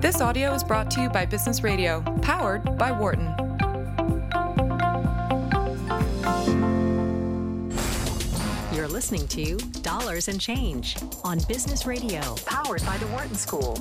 This 0.00 0.22
audio 0.22 0.54
is 0.54 0.64
brought 0.64 0.90
to 0.92 1.02
you 1.02 1.10
by 1.10 1.26
Business 1.26 1.62
Radio, 1.62 2.00
powered 2.22 2.78
by 2.78 2.90
Wharton. 2.90 3.34
You're 8.72 8.88
listening 8.88 9.28
to 9.28 9.58
Dollars 9.82 10.28
and 10.28 10.40
Change 10.40 10.96
on 11.22 11.38
Business 11.46 11.84
Radio, 11.84 12.22
powered 12.46 12.82
by 12.86 12.96
the 12.96 13.08
Wharton 13.08 13.34
School. 13.34 13.74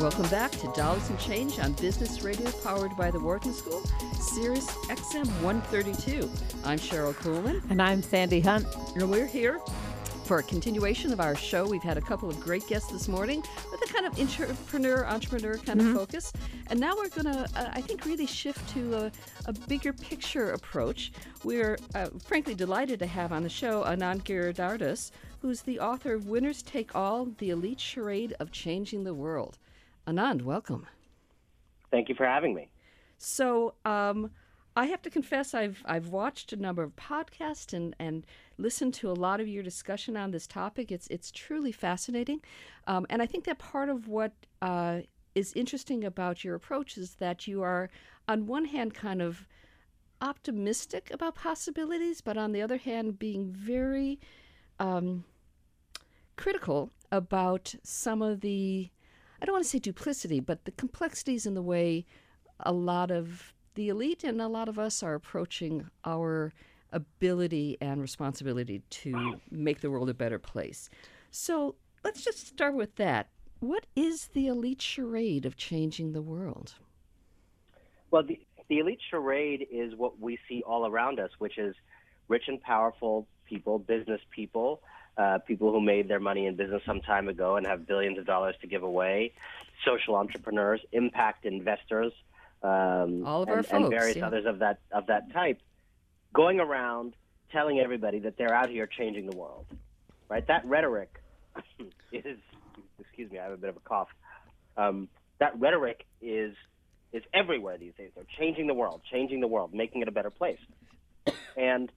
Welcome 0.00 0.28
back 0.28 0.52
to 0.52 0.72
Dollars 0.76 1.10
and 1.10 1.18
Change 1.18 1.58
on 1.58 1.72
Business 1.72 2.22
Radio, 2.22 2.48
powered 2.62 2.96
by 2.96 3.10
the 3.10 3.18
Wharton 3.18 3.52
School, 3.52 3.82
Sirius 4.20 4.70
XM 4.86 5.26
132. 5.42 6.30
I'm 6.64 6.78
Sherryl 6.78 7.12
Kuhlman. 7.12 7.68
And 7.70 7.82
I'm 7.82 8.04
Sandi 8.04 8.38
Hunt. 8.38 8.68
And 8.94 9.10
we're 9.10 9.26
here 9.26 9.58
for 10.28 10.40
a 10.40 10.42
continuation 10.42 11.10
of 11.10 11.20
our 11.20 11.34
show. 11.34 11.66
We've 11.66 11.82
had 11.82 11.96
a 11.96 12.02
couple 12.02 12.28
of 12.28 12.38
great 12.38 12.66
guests 12.68 12.92
this 12.92 13.08
morning 13.08 13.42
with 13.72 13.80
a 13.90 13.90
kind 13.90 14.04
of 14.04 14.20
entrepreneur, 14.20 15.06
entrepreneur 15.06 15.56
kind 15.56 15.80
Mm-hmm. 15.80 15.90
of 15.92 15.96
focus. 15.96 16.32
And 16.66 16.78
now 16.78 16.94
we're 16.96 17.08
going 17.08 17.32
to, 17.34 17.48
uh, 17.56 17.70
I 17.72 17.80
think, 17.80 18.04
really 18.04 18.26
shift 18.26 18.68
to 18.74 18.94
a, 19.06 19.12
a 19.46 19.54
bigger 19.66 19.94
picture 19.94 20.50
approach. 20.50 21.12
We're 21.44 21.78
uh, 21.94 22.08
frankly 22.22 22.54
delighted 22.54 22.98
to 22.98 23.06
have 23.06 23.32
on 23.32 23.42
the 23.42 23.48
show 23.48 23.84
Anand 23.84 24.24
Giridharadas, 24.24 25.12
who's 25.40 25.62
the 25.62 25.80
author 25.80 26.12
of 26.12 26.26
Winners 26.26 26.62
Take 26.62 26.94
All 26.94 27.24
The 27.38 27.48
Elite 27.48 27.80
Charade 27.80 28.34
of 28.38 28.52
Changing 28.52 29.04
the 29.04 29.14
World. 29.14 29.56
Anand, 30.06 30.42
welcome. 30.42 30.86
Thank 31.90 32.10
you 32.10 32.14
for 32.14 32.26
having 32.26 32.54
me. 32.54 32.68
So 33.16 33.72
um, 33.86 34.30
I 34.78 34.86
have 34.86 35.02
to 35.02 35.10
confess, 35.10 35.54
I've 35.54 35.82
I've 35.86 36.06
watched 36.10 36.52
a 36.52 36.56
number 36.56 36.84
of 36.84 36.94
podcasts 36.94 37.72
and, 37.72 37.96
and 37.98 38.24
listened 38.58 38.94
to 38.94 39.10
a 39.10 39.12
lot 39.26 39.40
of 39.40 39.48
your 39.48 39.64
discussion 39.64 40.16
on 40.16 40.30
this 40.30 40.46
topic. 40.46 40.92
It's 40.92 41.08
it's 41.08 41.32
truly 41.32 41.72
fascinating, 41.72 42.42
um, 42.86 43.04
and 43.10 43.20
I 43.20 43.26
think 43.26 43.44
that 43.46 43.58
part 43.58 43.88
of 43.88 44.06
what 44.06 44.30
uh, 44.62 45.00
is 45.34 45.52
interesting 45.54 46.04
about 46.04 46.44
your 46.44 46.54
approach 46.54 46.96
is 46.96 47.16
that 47.16 47.48
you 47.48 47.60
are, 47.60 47.90
on 48.28 48.46
one 48.46 48.66
hand, 48.66 48.94
kind 48.94 49.20
of 49.20 49.48
optimistic 50.20 51.10
about 51.12 51.34
possibilities, 51.34 52.20
but 52.20 52.36
on 52.36 52.52
the 52.52 52.62
other 52.62 52.76
hand, 52.76 53.18
being 53.18 53.50
very 53.50 54.20
um, 54.78 55.24
critical 56.36 56.92
about 57.10 57.74
some 57.82 58.22
of 58.22 58.42
the 58.42 58.88
I 59.42 59.44
don't 59.44 59.54
want 59.54 59.64
to 59.64 59.70
say 59.70 59.80
duplicity, 59.80 60.38
but 60.38 60.66
the 60.66 60.70
complexities 60.70 61.46
in 61.46 61.54
the 61.54 61.62
way 61.62 62.06
a 62.60 62.72
lot 62.72 63.10
of 63.10 63.52
the 63.78 63.90
elite 63.90 64.24
and 64.24 64.42
a 64.42 64.48
lot 64.48 64.68
of 64.68 64.76
us 64.76 65.04
are 65.04 65.14
approaching 65.14 65.88
our 66.04 66.52
ability 66.90 67.78
and 67.80 68.00
responsibility 68.00 68.82
to 68.90 69.40
make 69.52 69.82
the 69.82 69.88
world 69.88 70.10
a 70.10 70.14
better 70.14 70.40
place. 70.40 70.90
So 71.30 71.76
let's 72.02 72.24
just 72.24 72.44
start 72.44 72.74
with 72.74 72.96
that. 72.96 73.28
What 73.60 73.86
is 73.94 74.30
the 74.34 74.48
elite 74.48 74.82
charade 74.82 75.46
of 75.46 75.56
changing 75.56 76.10
the 76.10 76.22
world? 76.22 76.74
Well, 78.10 78.24
the, 78.24 78.40
the 78.68 78.80
elite 78.80 78.98
charade 79.12 79.68
is 79.70 79.94
what 79.94 80.18
we 80.18 80.40
see 80.48 80.64
all 80.66 80.84
around 80.84 81.20
us, 81.20 81.30
which 81.38 81.56
is 81.56 81.76
rich 82.26 82.48
and 82.48 82.60
powerful 82.60 83.28
people, 83.44 83.78
business 83.78 84.20
people, 84.32 84.82
uh, 85.16 85.38
people 85.46 85.70
who 85.70 85.80
made 85.80 86.08
their 86.08 86.18
money 86.18 86.46
in 86.46 86.56
business 86.56 86.82
some 86.84 87.00
time 87.00 87.28
ago 87.28 87.54
and 87.54 87.64
have 87.64 87.86
billions 87.86 88.18
of 88.18 88.26
dollars 88.26 88.56
to 88.60 88.66
give 88.66 88.82
away, 88.82 89.34
social 89.84 90.16
entrepreneurs, 90.16 90.80
impact 90.90 91.44
investors, 91.46 92.12
um, 92.62 93.24
All 93.26 93.42
of 93.42 93.48
and, 93.48 93.50
our 93.50 93.56
and 93.58 93.66
folks, 93.66 93.90
various 93.90 94.16
yeah. 94.16 94.26
others 94.26 94.46
of 94.46 94.58
that 94.60 94.80
of 94.92 95.06
that 95.06 95.32
type, 95.32 95.60
going 96.32 96.60
around 96.60 97.14
telling 97.52 97.78
everybody 97.80 98.18
that 98.20 98.36
they're 98.36 98.54
out 98.54 98.68
here 98.68 98.86
changing 98.86 99.28
the 99.28 99.36
world. 99.36 99.66
Right? 100.28 100.46
That 100.46 100.64
rhetoric 100.64 101.22
is. 102.12 102.38
Excuse 103.00 103.30
me, 103.30 103.38
I 103.38 103.44
have 103.44 103.52
a 103.52 103.56
bit 103.56 103.70
of 103.70 103.76
a 103.76 103.80
cough. 103.80 104.08
Um, 104.76 105.08
that 105.38 105.58
rhetoric 105.58 106.06
is 106.20 106.54
is 107.12 107.22
everywhere 107.32 107.78
these 107.78 107.94
days. 107.96 108.10
They're 108.14 108.24
changing 108.38 108.66
the 108.66 108.74
world, 108.74 109.00
changing 109.10 109.40
the 109.40 109.46
world, 109.48 109.72
making 109.72 110.02
it 110.02 110.08
a 110.08 110.12
better 110.12 110.30
place. 110.30 110.58
And 111.56 111.90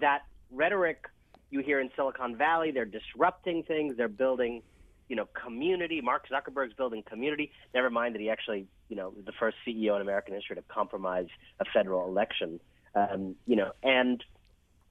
that 0.00 0.22
rhetoric 0.50 1.06
you 1.50 1.60
hear 1.60 1.80
in 1.80 1.90
Silicon 1.96 2.36
Valley, 2.36 2.70
they're 2.70 2.84
disrupting 2.84 3.62
things, 3.62 3.96
they're 3.96 4.08
building, 4.08 4.62
you 5.08 5.16
know, 5.16 5.26
community. 5.26 6.00
Mark 6.00 6.26
Zuckerberg's 6.28 6.74
building 6.74 7.02
community. 7.02 7.50
Never 7.74 7.90
mind 7.90 8.14
that 8.14 8.20
he 8.20 8.30
actually, 8.30 8.66
you 8.88 8.96
know, 8.96 9.12
the 9.24 9.32
first 9.32 9.56
CEO 9.66 9.96
in 9.96 10.02
American 10.02 10.34
history 10.34 10.56
to 10.56 10.62
compromise 10.62 11.28
a 11.60 11.64
federal 11.72 12.08
election. 12.08 12.60
Um, 12.94 13.36
you 13.46 13.56
know, 13.56 13.72
and 13.82 14.22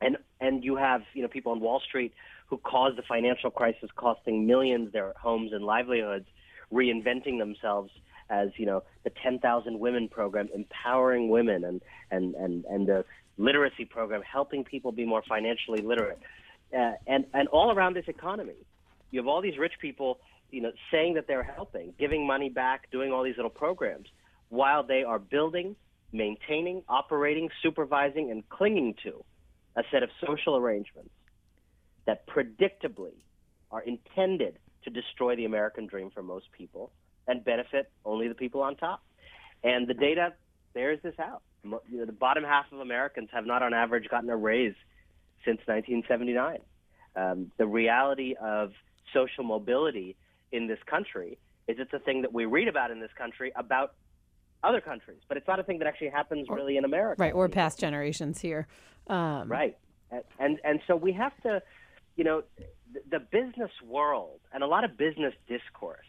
and 0.01 0.17
and 0.39 0.63
you 0.63 0.75
have, 0.75 1.01
you 1.13 1.21
know, 1.21 1.27
people 1.27 1.51
on 1.51 1.59
Wall 1.59 1.79
Street 1.79 2.13
who 2.47 2.57
caused 2.57 2.97
the 2.97 3.03
financial 3.03 3.51
crisis 3.51 3.89
costing 3.95 4.47
millions 4.47 4.91
their 4.93 5.13
homes 5.21 5.51
and 5.53 5.63
livelihoods, 5.63 6.25
reinventing 6.71 7.39
themselves 7.39 7.91
as 8.29 8.49
you 8.57 8.65
know 8.65 8.83
the 9.03 9.11
10,000 9.23 9.79
women 9.79 10.09
program, 10.09 10.49
empowering 10.53 11.29
women, 11.29 11.63
and 11.63 11.81
and 12.11 12.35
and 12.35 12.65
and 12.65 12.87
the 12.87 13.05
literacy 13.37 13.85
program, 13.85 14.21
helping 14.21 14.63
people 14.63 14.91
be 14.91 15.05
more 15.05 15.23
financially 15.27 15.81
literate, 15.81 16.19
uh, 16.77 16.93
and 17.05 17.25
and 17.33 17.47
all 17.49 17.71
around 17.71 17.95
this 17.95 18.07
economy, 18.07 18.55
you 19.11 19.19
have 19.19 19.27
all 19.27 19.41
these 19.41 19.57
rich 19.57 19.73
people, 19.79 20.19
you 20.51 20.61
know, 20.61 20.71
saying 20.91 21.15
that 21.15 21.27
they're 21.27 21.43
helping, 21.43 21.93
giving 21.99 22.25
money 22.25 22.49
back, 22.49 22.89
doing 22.91 23.11
all 23.11 23.23
these 23.23 23.35
little 23.37 23.49
programs, 23.49 24.07
while 24.49 24.83
they 24.83 25.03
are 25.03 25.19
building, 25.19 25.75
maintaining, 26.11 26.83
operating, 26.87 27.49
supervising, 27.61 28.31
and 28.31 28.47
clinging 28.49 28.95
to 29.03 29.23
a 29.75 29.83
set 29.91 30.03
of 30.03 30.09
social 30.25 30.55
arrangements 30.55 31.11
that 32.05 32.25
predictably 32.27 33.13
are 33.71 33.81
intended 33.81 34.57
to 34.83 34.89
destroy 34.89 35.35
the 35.35 35.45
American 35.45 35.85
dream 35.85 36.09
for 36.09 36.23
most 36.23 36.45
people 36.51 36.91
and 37.27 37.43
benefit 37.43 37.91
only 38.05 38.27
the 38.27 38.35
people 38.35 38.61
on 38.61 38.75
top. 38.75 39.03
And 39.63 39.87
the 39.87 39.93
data 39.93 40.33
bears 40.73 40.99
this 41.03 41.15
out. 41.19 41.41
You 41.63 41.79
know, 41.91 42.05
the 42.05 42.13
bottom 42.13 42.43
half 42.43 42.71
of 42.71 42.79
Americans 42.79 43.29
have 43.33 43.45
not, 43.45 43.61
on 43.61 43.73
average, 43.73 44.07
gotten 44.09 44.29
a 44.29 44.37
raise 44.37 44.75
since 45.43 45.59
1979. 45.65 46.59
Um, 47.15 47.51
the 47.57 47.65
reality 47.65 48.35
of 48.41 48.71
social 49.13 49.43
mobility 49.43 50.15
in 50.51 50.67
this 50.67 50.79
country 50.85 51.37
is 51.67 51.77
it's 51.79 51.93
a 51.93 51.99
thing 51.99 52.21
that 52.21 52.33
we 52.33 52.45
read 52.45 52.67
about 52.67 52.91
in 52.91 52.99
this 52.99 53.11
country 53.17 53.51
about 53.55 53.93
other 54.63 54.81
countries, 54.81 55.19
but 55.27 55.37
it's 55.37 55.47
not 55.47 55.59
a 55.59 55.63
thing 55.63 55.79
that 55.79 55.87
actually 55.87 56.09
happens 56.09 56.47
really 56.49 56.77
in 56.77 56.85
America. 56.85 57.21
Right, 57.21 57.33
or 57.33 57.47
past 57.49 57.79
generations 57.79 58.39
here. 58.41 58.67
Um, 59.07 59.49
Right. 59.49 59.77
And, 60.39 60.59
and 60.63 60.79
so 60.87 60.95
we 60.95 61.11
have 61.13 61.33
to, 61.43 61.61
you 62.15 62.23
know, 62.23 62.43
the, 62.93 63.01
the 63.11 63.19
business 63.19 63.71
world 63.85 64.39
and 64.53 64.63
a 64.63 64.67
lot 64.67 64.83
of 64.83 64.97
business 64.97 65.33
discourse 65.47 66.05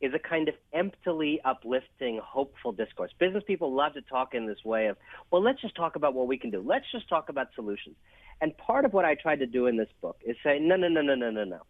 is 0.00 0.12
a 0.14 0.18
kind 0.18 0.48
of 0.48 0.54
emptily 0.72 1.40
uplifting, 1.44 2.20
hopeful 2.22 2.72
discourse. 2.72 3.12
Business 3.18 3.44
people 3.46 3.72
love 3.74 3.94
to 3.94 4.02
talk 4.02 4.34
in 4.34 4.46
this 4.46 4.64
way 4.64 4.86
of, 4.86 4.96
well, 5.30 5.42
let's 5.42 5.60
just 5.60 5.76
talk 5.76 5.94
about 5.94 6.14
what 6.14 6.26
we 6.26 6.36
can 6.36 6.50
do. 6.50 6.60
Let's 6.60 6.86
just 6.90 7.08
talk 7.08 7.28
about 7.28 7.48
solutions. 7.54 7.94
And 8.40 8.56
part 8.56 8.84
of 8.84 8.92
what 8.92 9.04
I 9.04 9.14
tried 9.14 9.38
to 9.40 9.46
do 9.46 9.66
in 9.66 9.76
this 9.76 9.88
book 10.00 10.16
is 10.26 10.36
say, 10.42 10.58
no, 10.58 10.74
no, 10.74 10.88
no, 10.88 11.02
no, 11.02 11.14
no, 11.14 11.30
no, 11.30 11.44
no. 11.44 11.60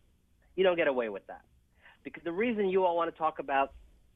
You 0.56 0.64
don't 0.64 0.76
get 0.76 0.88
away 0.88 1.08
with 1.08 1.26
that. 1.26 1.42
Because 2.04 2.22
the 2.24 2.32
reason 2.32 2.68
you 2.68 2.84
all 2.84 2.96
want 2.96 3.12
to 3.12 3.18
talk 3.18 3.38
about 3.38 3.72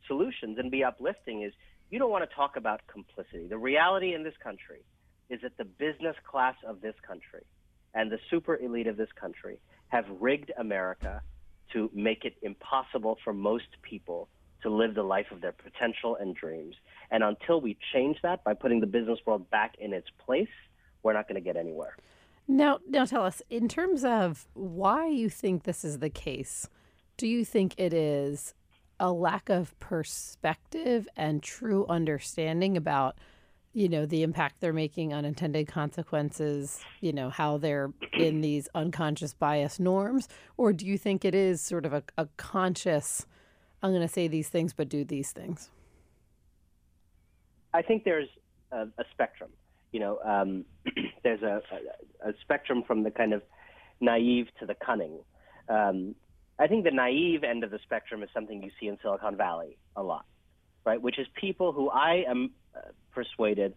solutions 0.07 0.59
and 0.59 0.71
be 0.71 0.85
uplifting 0.85 1.43
is 1.43 1.53
you 1.91 1.99
don't 1.99 2.11
want 2.11 2.29
to 2.29 2.35
talk 2.35 2.57
about 2.57 2.81
complicity. 2.87 3.47
The 3.49 3.59
reality 3.59 4.15
in 4.15 4.23
this 4.23 4.35
country 4.43 4.83
is 5.31 5.41
that 5.43 5.57
the 5.57 5.65
business 5.65 6.17
class 6.29 6.55
of 6.67 6.81
this 6.81 6.95
country 7.07 7.45
and 7.95 8.11
the 8.11 8.19
super 8.31 8.57
elite 8.57 8.87
of 8.87 8.97
this 8.97 9.09
country 9.19 9.59
have 9.89 10.05
rigged 10.21 10.53
America 10.59 11.23
to 11.73 11.91
make 11.95 12.25
it 12.25 12.35
impossible 12.43 13.19
for 13.25 13.33
most 13.33 13.69
people 13.83 14.29
to 14.63 14.71
live 14.71 14.95
the 14.95 15.03
life 15.03 15.27
of 15.31 15.41
their 15.41 15.53
potential 15.53 16.17
and 16.17 16.35
dreams. 16.35 16.75
And 17.11 17.23
until 17.23 17.61
we 17.61 17.77
change 17.93 18.19
that 18.23 18.43
by 18.45 18.55
putting 18.55 18.81
the 18.81 18.87
business 18.87 19.19
world 19.27 19.49
back 19.51 19.75
in 19.79 19.93
its 19.93 20.09
place, 20.25 20.49
we're 21.03 21.13
not 21.13 21.29
going 21.29 21.41
to 21.41 21.45
get 21.45 21.57
anywhere. 21.57 21.97
Now, 22.49 22.79
now 22.89 23.05
tell 23.05 23.25
us, 23.25 23.43
in 23.51 23.69
terms 23.69 24.05
of 24.05 24.47
why 24.55 25.09
you 25.09 25.29
think 25.29 25.65
this 25.65 25.85
is 25.85 25.99
the 25.99 26.11
case, 26.11 26.69
do 27.17 27.27
you 27.27 27.45
think 27.45 27.75
it 27.77 27.93
is 27.93 28.55
a 29.01 29.11
lack 29.13 29.49
of 29.49 29.79
perspective 29.81 31.09
and 31.17 31.43
true 31.43 31.87
understanding 31.89 32.77
about, 32.77 33.19
you 33.73 33.89
know, 33.89 34.07
the 34.07 34.23
impact 34.23 34.61
they're 34.61 34.73
making, 34.73 35.13
unintended 35.13 35.67
consequences, 35.67 36.81
you 37.01 37.13
know, 37.13 37.31
how 37.31 37.59
they're 37.59 37.93
in 38.13 38.41
these 38.41 38.69
unconscious 38.75 39.35
bias 39.35 39.81
norms? 39.81 40.29
Or 40.57 40.73
do 40.73 40.87
you 40.87 40.97
think 40.97 41.25
it 41.25 41.35
is 41.35 41.61
sort 41.61 41.85
of 41.85 41.93
a, 41.93 42.03
a 42.17 42.29
conscious, 42.37 43.27
I'm 43.83 43.91
going 43.91 44.07
to 44.07 44.09
say 44.13 44.29
these 44.29 44.49
things, 44.49 44.73
but 44.73 44.89
do 44.89 45.05
these 45.05 45.33
things? 45.33 45.71
I 47.75 47.83
think 47.83 48.05
there's 48.05 48.29
a, 48.71 48.83
a 48.99 49.05
spectrum. 49.13 49.51
You 49.97 50.01
know, 50.01 50.19
um, 50.19 50.67
there's 51.23 51.41
a, 51.41 51.63
a, 52.23 52.29
a 52.29 52.33
spectrum 52.43 52.85
from 52.87 53.03
the 53.03 53.11
kind 53.11 53.33
of 53.33 53.41
naive 53.99 54.49
to 54.61 54.67
the 54.67 54.75
cunning. 54.75 55.21
Um, 55.71 56.15
I 56.59 56.67
think 56.67 56.85
the 56.85 56.91
naive 56.91 57.45
end 57.45 57.65
of 57.65 57.71
the 57.71 57.79
spectrum 57.83 58.23
is 58.23 58.29
something 58.35 58.63
you 58.63 58.71
see 58.79 58.89
in 58.89 58.99
Silicon 59.01 59.39
Valley 59.39 59.79
a 59.97 60.03
lot, 60.03 60.27
right? 60.85 61.01
Which 61.01 61.19
is 61.19 61.27
people 61.35 61.73
who 61.73 61.89
I 61.89 62.25
am 62.29 62.51
uh, 62.77 62.81
persuaded 63.15 63.73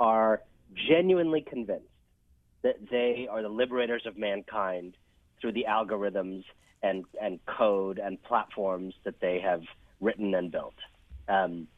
are 0.00 0.42
genuinely 0.88 1.42
convinced 1.42 1.86
that 2.64 2.78
they 2.90 3.28
are 3.30 3.40
the 3.40 3.48
liberators 3.48 4.02
of 4.04 4.18
mankind 4.18 4.96
through 5.40 5.52
the 5.52 5.66
algorithms 5.68 6.42
and 6.82 7.04
and 7.22 7.38
code 7.46 8.00
and 8.00 8.20
platforms 8.24 8.94
that 9.04 9.20
they 9.20 9.38
have 9.38 9.62
written 10.00 10.34
and 10.34 10.50
built. 10.50 10.74
Um, 11.28 11.68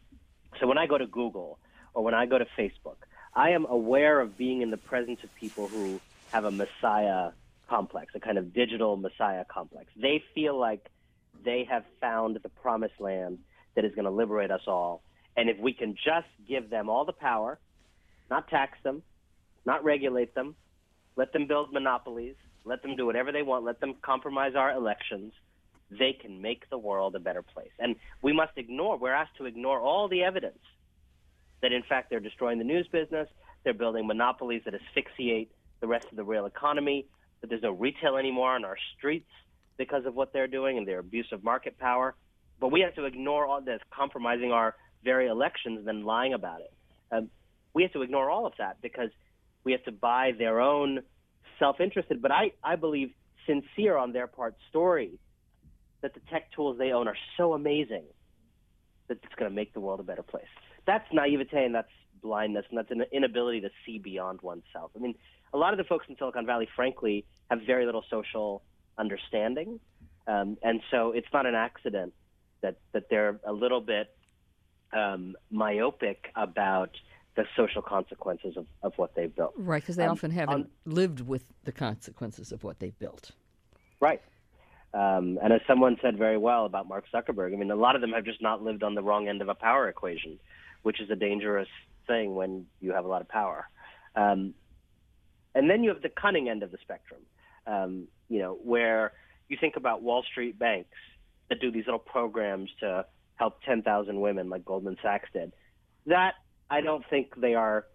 so 0.58 0.66
when 0.66 0.78
I 0.78 0.86
go 0.86 0.96
to 0.96 1.06
Google 1.06 1.58
or 1.92 2.02
when 2.02 2.14
I 2.14 2.24
go 2.24 2.38
to 2.38 2.46
Facebook, 2.58 2.96
I 3.34 3.50
am 3.50 3.66
aware 3.66 4.20
of 4.20 4.36
being 4.36 4.62
in 4.62 4.70
the 4.70 4.76
presence 4.76 5.20
of 5.22 5.34
people 5.34 5.68
who 5.68 6.00
have 6.32 6.44
a 6.44 6.50
messiah 6.50 7.30
complex, 7.68 8.14
a 8.14 8.20
kind 8.20 8.38
of 8.38 8.52
digital 8.52 8.96
messiah 8.96 9.44
complex. 9.44 9.90
They 9.96 10.22
feel 10.34 10.58
like 10.58 10.90
they 11.44 11.64
have 11.70 11.84
found 12.00 12.36
the 12.42 12.48
promised 12.48 13.00
land 13.00 13.38
that 13.74 13.84
is 13.84 13.94
going 13.94 14.06
to 14.06 14.10
liberate 14.10 14.50
us 14.50 14.62
all. 14.66 15.02
And 15.36 15.48
if 15.48 15.58
we 15.58 15.72
can 15.72 15.94
just 15.94 16.26
give 16.48 16.70
them 16.70 16.88
all 16.88 17.04
the 17.04 17.12
power, 17.12 17.58
not 18.30 18.48
tax 18.48 18.78
them, 18.82 19.02
not 19.64 19.84
regulate 19.84 20.34
them, 20.34 20.56
let 21.16 21.32
them 21.32 21.46
build 21.46 21.72
monopolies, 21.72 22.34
let 22.64 22.82
them 22.82 22.96
do 22.96 23.06
whatever 23.06 23.30
they 23.32 23.42
want, 23.42 23.64
let 23.64 23.80
them 23.80 23.94
compromise 24.02 24.54
our 24.56 24.72
elections, 24.72 25.32
they 25.90 26.12
can 26.12 26.42
make 26.42 26.68
the 26.70 26.78
world 26.78 27.14
a 27.14 27.20
better 27.20 27.42
place. 27.42 27.70
And 27.78 27.96
we 28.20 28.32
must 28.32 28.52
ignore, 28.56 28.98
we're 28.98 29.12
asked 29.12 29.36
to 29.38 29.46
ignore 29.46 29.80
all 29.80 30.08
the 30.08 30.24
evidence 30.24 30.58
that 31.62 31.72
in 31.72 31.82
fact 31.88 32.10
they're 32.10 32.20
destroying 32.20 32.58
the 32.58 32.64
news 32.64 32.86
business, 32.92 33.28
they're 33.64 33.74
building 33.74 34.06
monopolies 34.06 34.62
that 34.64 34.74
asphyxiate 34.74 35.50
the 35.80 35.86
rest 35.86 36.06
of 36.10 36.16
the 36.16 36.24
real 36.24 36.46
economy, 36.46 37.06
that 37.40 37.48
there's 37.48 37.62
no 37.62 37.72
retail 37.72 38.16
anymore 38.16 38.54
on 38.54 38.64
our 38.64 38.76
streets 38.96 39.30
because 39.76 40.04
of 40.06 40.14
what 40.14 40.32
they're 40.32 40.48
doing 40.48 40.76
and 40.76 40.86
their 40.86 40.98
abuse 40.98 41.28
of 41.32 41.44
market 41.44 41.78
power. 41.78 42.14
But 42.60 42.72
we 42.72 42.80
have 42.80 42.94
to 42.96 43.04
ignore 43.04 43.46
all 43.46 43.60
this, 43.60 43.80
compromising 43.90 44.50
our 44.50 44.74
very 45.04 45.28
elections, 45.28 45.78
and 45.78 45.86
then 45.86 46.02
lying 46.04 46.34
about 46.34 46.60
it. 46.60 46.72
Um, 47.12 47.30
we 47.74 47.82
have 47.82 47.92
to 47.92 48.02
ignore 48.02 48.28
all 48.30 48.46
of 48.46 48.54
that 48.58 48.82
because 48.82 49.10
we 49.62 49.72
have 49.72 49.84
to 49.84 49.92
buy 49.92 50.32
their 50.36 50.60
own 50.60 51.00
self-interested, 51.58 52.20
but 52.20 52.32
I, 52.32 52.52
I 52.62 52.76
believe 52.76 53.10
sincere 53.46 53.96
on 53.96 54.12
their 54.12 54.26
part 54.26 54.56
story 54.68 55.18
that 56.02 56.14
the 56.14 56.20
tech 56.30 56.52
tools 56.52 56.78
they 56.78 56.92
own 56.92 57.08
are 57.08 57.16
so 57.36 57.54
amazing 57.54 58.04
that 59.08 59.18
it's 59.22 59.34
going 59.36 59.50
to 59.50 59.54
make 59.54 59.72
the 59.72 59.80
world 59.80 60.00
a 60.00 60.02
better 60.02 60.22
place. 60.22 60.44
That's 60.88 61.04
naivete 61.12 61.66
and 61.66 61.74
that's 61.74 61.92
blindness 62.22 62.64
and 62.70 62.78
that's 62.78 62.90
an 62.90 63.04
inability 63.12 63.60
to 63.60 63.68
see 63.84 63.98
beyond 63.98 64.40
oneself. 64.40 64.90
I 64.96 65.00
mean, 65.00 65.14
a 65.52 65.58
lot 65.58 65.74
of 65.74 65.78
the 65.78 65.84
folks 65.84 66.06
in 66.08 66.16
Silicon 66.16 66.46
Valley, 66.46 66.66
frankly, 66.74 67.26
have 67.50 67.60
very 67.66 67.84
little 67.84 68.02
social 68.10 68.62
understanding, 68.96 69.80
um, 70.26 70.56
and 70.62 70.80
so 70.90 71.12
it's 71.12 71.28
not 71.32 71.44
an 71.44 71.54
accident 71.54 72.14
that 72.62 72.76
that 72.92 73.04
they're 73.10 73.38
a 73.46 73.52
little 73.52 73.82
bit 73.82 74.16
um, 74.94 75.36
myopic 75.50 76.30
about 76.36 76.90
the 77.36 77.44
social 77.54 77.82
consequences 77.82 78.56
of, 78.56 78.66
of 78.82 78.92
what 78.96 79.14
they've 79.14 79.34
built. 79.36 79.52
Right, 79.56 79.82
because 79.82 79.96
they 79.96 80.04
Um, 80.06 80.12
often 80.12 80.30
haven't 80.30 80.54
on- 80.54 80.68
lived 80.86 81.20
with 81.20 81.44
the 81.64 81.72
consequences 81.72 82.50
of 82.50 82.64
what 82.64 82.80
they've 82.80 82.98
built. 82.98 83.30
Right. 84.00 84.22
Um, 84.94 85.38
and 85.42 85.52
as 85.52 85.60
someone 85.66 85.98
said 86.02 86.16
very 86.16 86.38
well 86.38 86.64
about 86.64 86.88
Mark 86.88 87.04
Zuckerberg, 87.14 87.52
I 87.52 87.56
mean, 87.56 87.70
a 87.70 87.76
lot 87.76 87.94
of 87.94 88.00
them 88.00 88.12
have 88.12 88.24
just 88.24 88.40
not 88.40 88.62
lived 88.62 88.82
on 88.82 88.94
the 88.94 89.02
wrong 89.02 89.28
end 89.28 89.42
of 89.42 89.48
a 89.50 89.54
power 89.54 89.86
equation, 89.88 90.40
which 90.82 91.00
is 91.00 91.10
a 91.10 91.16
dangerous 91.16 91.68
thing 92.06 92.34
when 92.34 92.66
you 92.80 92.92
have 92.92 93.04
a 93.04 93.08
lot 93.08 93.20
of 93.20 93.28
power. 93.28 93.68
Um, 94.14 94.54
and 95.54 95.68
then 95.68 95.82
you 95.82 95.90
have 95.90 96.02
the 96.02 96.08
cunning 96.08 96.48
end 96.48 96.62
of 96.62 96.70
the 96.70 96.78
spectrum, 96.82 97.20
um, 97.66 98.08
you 98.28 98.38
know, 98.38 98.58
where 98.62 99.12
you 99.48 99.56
think 99.60 99.76
about 99.76 100.02
Wall 100.02 100.22
Street 100.30 100.58
banks 100.58 100.96
that 101.48 101.60
do 101.60 101.70
these 101.70 101.86
little 101.86 101.98
programs 101.98 102.70
to 102.80 103.06
help 103.36 103.62
10,000 103.62 104.20
women 104.20 104.48
like 104.50 104.64
Goldman 104.64 104.96
Sachs 105.02 105.28
did. 105.32 105.52
That 106.06 106.34
I 106.70 106.80
don't 106.80 107.04
think 107.08 107.34
they 107.36 107.54
are 107.54 107.86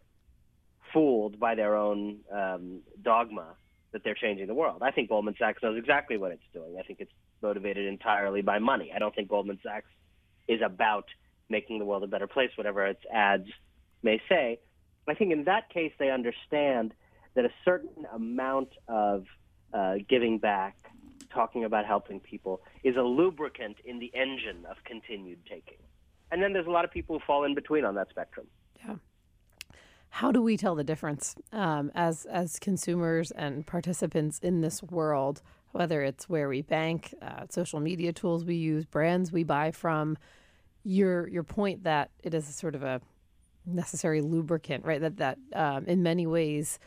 fooled 0.94 1.39
by 1.39 1.56
their 1.56 1.75
own 1.75 2.19
um, 2.31 2.81
dogma 3.01 3.56
that 3.91 4.03
they're 4.03 4.15
changing 4.15 4.47
the 4.47 4.53
world. 4.53 4.81
I 4.81 4.91
think 4.91 5.09
Goldman 5.09 5.36
Sachs 5.38 5.62
knows 5.62 5.77
exactly 5.77 6.18
what 6.18 6.31
it's 6.31 6.44
doing. 6.53 6.77
I 6.79 6.83
think 6.83 7.00
it's 7.00 7.12
motivated 7.41 7.86
entirely 7.86 8.41
by 8.41 8.59
money. 8.59 8.91
I 8.95 9.00
don't 9.00 9.13
think 9.13 9.29
Goldman 9.29 9.59
Sachs 9.63 9.89
is 10.47 10.62
about 10.65 11.06
making 11.50 11.80
the 11.80 11.86
world 11.86 12.04
a 12.04 12.07
better 12.07 12.28
place, 12.28 12.51
whatever 12.56 12.86
its 12.86 13.04
ads 13.13 13.48
may 14.01 14.22
say. 14.30 14.60
I 15.07 15.13
think 15.13 15.31
in 15.31 15.44
that 15.45 15.69
case, 15.69 15.92
they 16.00 16.10
understand 16.10 16.94
that 17.36 17.45
a 17.45 17.51
certain 17.66 18.06
amount 18.13 18.69
of 18.88 19.25
uh, 19.74 19.95
giving 20.07 20.38
back, 20.38 20.78
talking 21.34 21.66
about 21.66 21.86
helping 21.86 22.19
people, 22.19 22.62
is 22.84 22.95
a 22.95 23.01
lubricant 23.01 23.78
in 23.84 24.00
the 24.00 24.12
engine 24.13 24.66
of 24.69 24.78
continued 24.86 25.40
taking. 25.50 25.80
And 26.31 26.42
then 26.42 26.54
there's 26.54 26.68
a 26.68 26.72
lot 26.72 26.86
of 26.86 26.92
people 26.92 27.19
who 27.19 27.25
fall 27.25 27.44
in 27.44 27.54
between 27.54 27.86
on 27.86 27.96
that 27.96 28.10
spectrum. 28.10 28.48
Yeah. 28.86 28.96
How 30.10 30.31
do 30.31 30.42
we 30.42 30.57
tell 30.57 30.75
the 30.75 30.84
difference 30.84 31.36
um, 31.51 31.92
as 31.96 32.25
as 32.25 32.60
consumers 32.60 33.31
and 33.31 33.66
participants 33.66 34.39
in 34.39 34.62
this 34.62 34.84
world? 34.84 35.42
Whether 35.72 36.04
it's 36.04 36.30
where 36.30 36.48
we 36.48 36.62
bank, 36.62 37.16
uh, 37.19 37.48
social 37.50 37.80
media 37.80 38.13
tools 38.13 38.46
we 38.46 38.56
use, 38.56 38.86
brands 38.86 39.31
we 39.31 39.44
buy 39.44 39.72
from. 39.72 40.18
Your 40.83 41.27
your 41.27 41.44
point 41.44 41.83
that 41.83 42.12
it 42.24 42.33
is 42.33 42.45
sort 42.56 42.75
of 42.75 42.83
a 42.83 43.01
necessary 43.65 44.21
lubricant, 44.21 44.85
right? 44.85 45.00
That 45.00 45.18
that 45.18 45.38
um, 45.53 45.85
in 45.85 46.03
many 46.03 46.27
ways, 46.27 46.80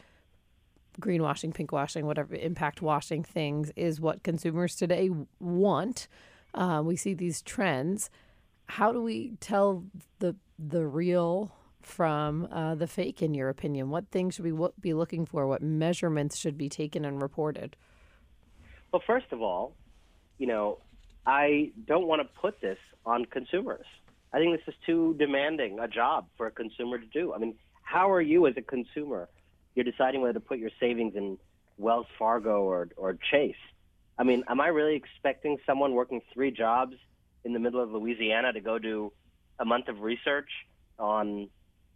greenwashing, 1.01 1.55
pinkwashing, 1.55 2.05
whatever 2.05 2.35
impact 2.35 2.83
washing 2.83 3.23
things 3.23 3.73
is 3.77 4.01
what 4.01 4.23
consumers 4.23 4.77
today 4.77 5.11
want. 5.41 6.09
Uh, 6.55 6.83
we 6.85 6.97
see 6.97 7.15
these 7.15 7.43
trends. 7.43 8.11
How 8.67 8.93
do 8.93 9.03
we 9.03 9.33
tell 9.41 9.85
the 10.19 10.37
the 10.59 10.87
real 10.87 11.53
from 11.83 12.49
uh, 12.51 12.75
the 12.75 12.87
fake, 12.87 13.23
in 13.23 13.33
your 13.35 13.49
opinion? 13.49 13.91
What 13.91 14.09
things 14.11 14.35
should 14.35 14.45
we 14.45 14.69
be 14.81 14.93
looking 14.93 15.25
for? 15.25 15.47
What 15.47 15.63
measurements 15.63 16.37
should 16.37 16.59
be 16.59 16.69
taken 16.69 17.05
and 17.05 17.23
reported? 17.23 17.77
Well, 18.93 19.03
first 19.07 19.27
of 19.31 19.41
all, 19.41 19.75
you 20.39 20.47
know, 20.47 20.79
I 21.27 21.71
don't 21.87 22.07
want 22.07 22.23
to 22.23 22.41
put 22.41 22.61
this 22.61 22.79
on 23.07 23.25
consumers. 23.25 23.87
I 24.33 24.39
think 24.39 24.57
this 24.59 24.75
is 24.75 24.79
too 24.85 25.15
demanding 25.19 25.79
a 25.79 25.89
job 25.89 26.27
for 26.37 26.47
a 26.47 26.51
consumer 26.51 26.99
to 26.99 27.07
do. 27.07 27.33
I 27.33 27.39
mean, 27.39 27.55
how 27.83 28.11
are 28.11 28.21
you 28.21 28.47
as 28.47 28.55
a 28.57 28.63
consumer? 28.63 29.29
You're 29.75 29.85
deciding 29.85 30.21
whether 30.21 30.35
to 30.35 30.41
put 30.41 30.59
your 30.59 30.71
savings 30.81 31.15
in 31.15 31.39
Wells 31.79 32.07
Fargo 32.19 32.63
or, 32.63 32.89
or 32.97 33.17
Chase. 33.31 33.55
I 34.19 34.25
mean, 34.25 34.45
am 34.49 34.61
I 34.61 34.69
really 34.69 34.97
expecting 34.97 35.59
someone 35.67 35.93
working 35.93 36.21
three 36.35 36.51
jobs 36.51 36.97
in 37.45 37.53
the 37.53 37.59
middle 37.59 37.83
of 37.83 37.91
Louisiana 37.91 38.53
to 38.53 38.61
go 38.61 38.79
do 38.79 39.13
a 39.59 39.65
month 39.65 39.89
of 39.89 40.01
research 40.01 40.51
on 40.99 41.49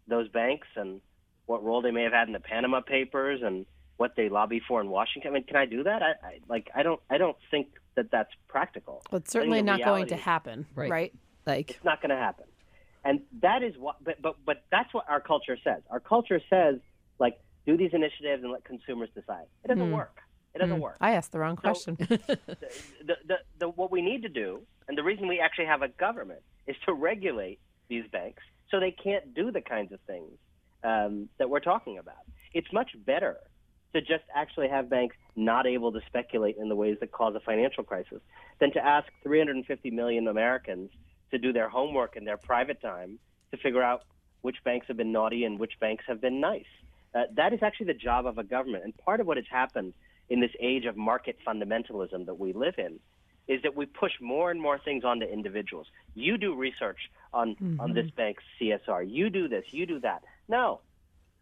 those 0.06 0.29
banks 0.29 0.69
and 0.77 1.01
what 1.47 1.65
role 1.65 1.83
they 1.83 1.91
may 1.91 2.05
have 2.05 2.13
had 2.13 2.29
in 2.29 2.33
the 2.33 2.41
Panama 2.41 2.81
Papers 2.81 3.41
and 3.43 3.67
what 3.97 4.15
they 4.17 4.29
lobby 4.29 4.63
for 4.67 4.81
in 4.81 4.89
Washington. 4.89 5.33
I 5.33 5.35
mean, 5.35 5.45
can 5.45 5.56
I 5.56 5.67
do 5.67 5.83
that? 5.83 6.03
I, 6.03 6.27
I 6.27 6.39
like 6.49 6.71
I 6.75 6.83
don't 6.83 7.01
I 7.11 7.19
don't 7.19 7.37
think 7.51 7.69
that 8.00 8.11
that's 8.11 8.31
practical. 8.49 9.02
Well, 9.11 9.20
it's 9.20 9.31
certainly 9.31 9.58
the 9.58 9.64
not 9.64 9.85
going 9.85 10.06
to 10.08 10.17
happen, 10.17 10.67
Right. 10.75 10.91
right? 10.91 11.13
Like, 11.46 11.70
It's 11.70 11.84
not 11.84 12.01
going 12.01 12.10
to 12.10 12.17
happen. 12.17 12.46
And 13.05 13.20
that 13.41 13.63
is 13.63 13.75
what 13.79 13.96
but 14.05 14.20
but 14.20 14.36
but 14.44 14.63
that's 14.70 14.93
what 14.93 15.08
our 15.08 15.20
culture 15.20 15.56
says. 15.65 15.82
Our 15.91 16.01
culture 16.01 16.41
says 16.51 16.77
like 17.19 17.41
do 17.67 17.77
these 17.77 17.91
initiatives 17.94 18.43
and 18.43 18.53
let 18.53 18.65
consumers 18.65 19.08
decide. 19.15 19.46
It 19.65 19.69
doesn't 19.69 19.91
work. 19.91 20.19
It 20.55 20.58
doesn't 20.58 20.81
work. 20.81 20.96
I 21.01 21.13
asked 21.13 21.32
the 21.32 21.39
wrong 21.39 21.56
question. 21.56 21.96
the, 21.98 22.19
the, 23.05 23.36
the, 23.58 23.69
what 23.69 23.91
we 23.93 24.03
need 24.03 24.22
to 24.22 24.29
do, 24.29 24.60
and 24.89 24.98
the 24.98 25.03
reason 25.03 25.29
we 25.29 25.39
actually 25.39 25.67
have 25.67 25.82
a 25.82 25.89
government, 25.89 26.41
is 26.67 26.75
to 26.86 26.93
regulate 26.93 27.60
these 27.89 28.05
banks 28.10 28.43
so 28.70 28.81
they 28.81 28.91
can't 28.91 29.32
do 29.34 29.53
the 29.53 29.60
kinds 29.60 29.93
of 29.93 30.01
things 30.08 30.32
um, 30.82 31.29
that 31.39 31.48
we're 31.48 31.60
talking 31.60 31.98
about. 31.98 32.17
It's 32.53 32.70
much 32.72 32.91
better 33.06 33.36
to 33.93 34.01
just 34.01 34.25
actually 34.35 34.69
have 34.69 34.89
banks 34.89 35.17
not 35.37 35.67
able 35.67 35.93
to 35.93 36.01
speculate 36.06 36.56
in 36.56 36.69
the 36.69 36.77
ways 36.77 36.97
that 37.01 37.13
cause 37.13 37.35
a 37.35 37.41
financial 37.41 37.82
crisis 37.82 38.20
than 38.61 38.73
to 38.73 38.85
ask 38.85 39.09
350 39.23 39.91
million 39.91 40.29
Americans 40.29 40.91
to 41.31 41.39
do 41.39 41.53
their 41.53 41.69
homework 41.69 42.17
in 42.17 42.25
their 42.25 42.37
private 42.37 42.81
time 42.81 43.19
to 43.51 43.56
figure 43.56 43.82
out 43.82 44.03
which 44.43 44.56
banks 44.65 44.87
have 44.89 44.97
been 44.97 45.13
naughty 45.13 45.44
and 45.44 45.59
which 45.59 45.73
banks 45.81 46.05
have 46.06 46.20
been 46.20 46.41
nice. 46.41 46.65
Uh, 47.15 47.23
that 47.35 47.53
is 47.53 47.61
actually 47.63 47.87
the 47.87 47.94
job 47.94 48.27
of 48.27 48.39
a 48.39 48.44
government. 48.44 48.85
And 48.85 48.97
part 48.97 49.20
of 49.20 49.27
what 49.27 49.37
has 49.37 49.47
happened 49.51 49.93
in 50.29 50.41
this 50.41 50.53
age 50.61 50.85
of 50.85 50.97
market 50.97 51.37
fundamentalism 51.47 52.27
that 52.27 52.39
we 52.39 52.53
live 52.53 52.75
in 52.79 53.01
is 53.49 53.61
that 53.63 53.75
we 53.75 53.85
push 53.85 54.13
more 54.20 54.53
and 54.53 54.61
more 54.61 54.79
things 54.79 55.05
onto 55.05 55.27
individuals. 55.27 55.89
You 56.15 56.39
do 56.39 56.55
research 56.55 56.99
on, 57.35 57.56
on 57.81 57.94
this 57.94 58.09
bank's 58.17 58.44
CSR. 58.61 59.11
You 59.11 59.29
do 59.29 59.49
this, 59.49 59.65
you 59.73 59.87
do 59.87 59.99
that. 60.01 60.23
No, 60.49 60.81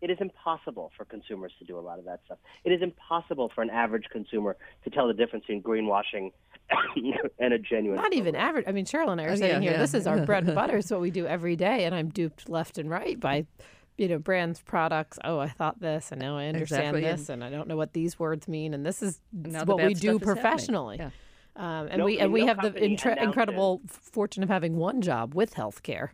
it 0.00 0.11
is 0.11 0.19
impossible 0.21 0.93
for 0.97 1.05
consumers 1.05 1.52
to 1.59 1.64
do 1.64 1.78
a 1.78 1.81
lot 1.81 1.99
of 1.99 2.05
that 2.05 2.21
stuff. 2.26 2.38
It 2.64 2.71
is 2.73 2.83
impossible 2.83 3.50
for 3.55 3.62
an 3.62 3.71
average 3.71 4.05
consumer 4.12 4.57
to 4.85 4.90
tell 4.90 5.09
the 5.09 5.14
difference 5.14 5.45
between 5.47 5.62
greenwashing 5.62 6.33
and 7.38 7.52
a 7.55 7.59
genuine. 7.59 8.00
not 8.00 8.12
even 8.12 8.37
average. 8.37 8.64
I 8.69 8.73
mean, 8.73 8.85
Sherryl 8.85 9.11
and 9.11 9.21
I 9.21 9.25
are 9.25 9.31
Oh, 9.31 9.35
sitting 9.35 9.50
yeah, 9.57 9.61
here. 9.61 9.73
yeah. 9.73 9.78
This 9.78 9.95
is 9.95 10.07
our 10.07 10.25
bread 10.25 10.45
and 10.45 10.55
butter. 10.55 10.76
It's 10.78 10.90
what 10.90 11.00
we 11.00 11.11
do 11.11 11.26
every 11.26 11.57
day, 11.57 11.85
and 11.85 11.95
I'm 11.95 12.09
duped 12.11 12.49
left 12.49 12.78
and 12.78 12.88
right 12.90 13.19
by, 13.19 13.47
you 13.97 14.07
know, 14.09 14.19
brands, 14.19 14.61
products. 14.61 15.19
Oh, 15.25 15.38
I 15.38 15.49
thought 15.49 15.81
this, 15.81 16.12
and 16.12 16.21
now 16.21 16.37
I 16.37 16.47
understand 16.47 16.97
Exactly, 16.97 17.00
this, 17.02 17.28
and 17.31 17.43
I 17.43 17.50
don't 17.50 17.67
know 17.69 17.76
what 17.76 17.93
these 17.95 18.19
words 18.19 18.47
mean. 18.47 18.75
And 18.75 18.85
this 18.87 19.02
is 19.02 19.21
now 19.33 19.64
what 19.64 19.78
we 19.78 19.95
do 19.95 20.19
stuff 20.19 20.23
is 20.23 20.28
happening. 20.28 20.35
professionally. 20.43 20.97
Yeah. 20.99 21.11
Um, 21.57 21.88
and 21.88 21.99
No- 21.99 22.05
we 22.05 22.12
and 22.19 22.25
and 22.25 22.33
we 22.33 22.47
have 22.47 22.62
the 22.62 22.71
intre- 22.71 23.07
announces- 23.12 23.25
incredible 23.25 23.81
fortune 23.88 24.45
of 24.45 24.49
having 24.49 24.76
one 24.76 25.00
job 25.00 25.35
with 25.35 25.55
healthcare. 25.55 26.11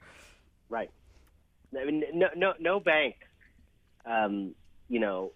Right. 0.70 0.90
I 1.78 1.84
mean, 1.84 2.04
no, 2.14 2.28
no, 2.36 2.54
no 2.60 2.80
bank, 2.80 3.16
um, 4.06 4.54
you 4.88 5.00
know, 5.00 5.32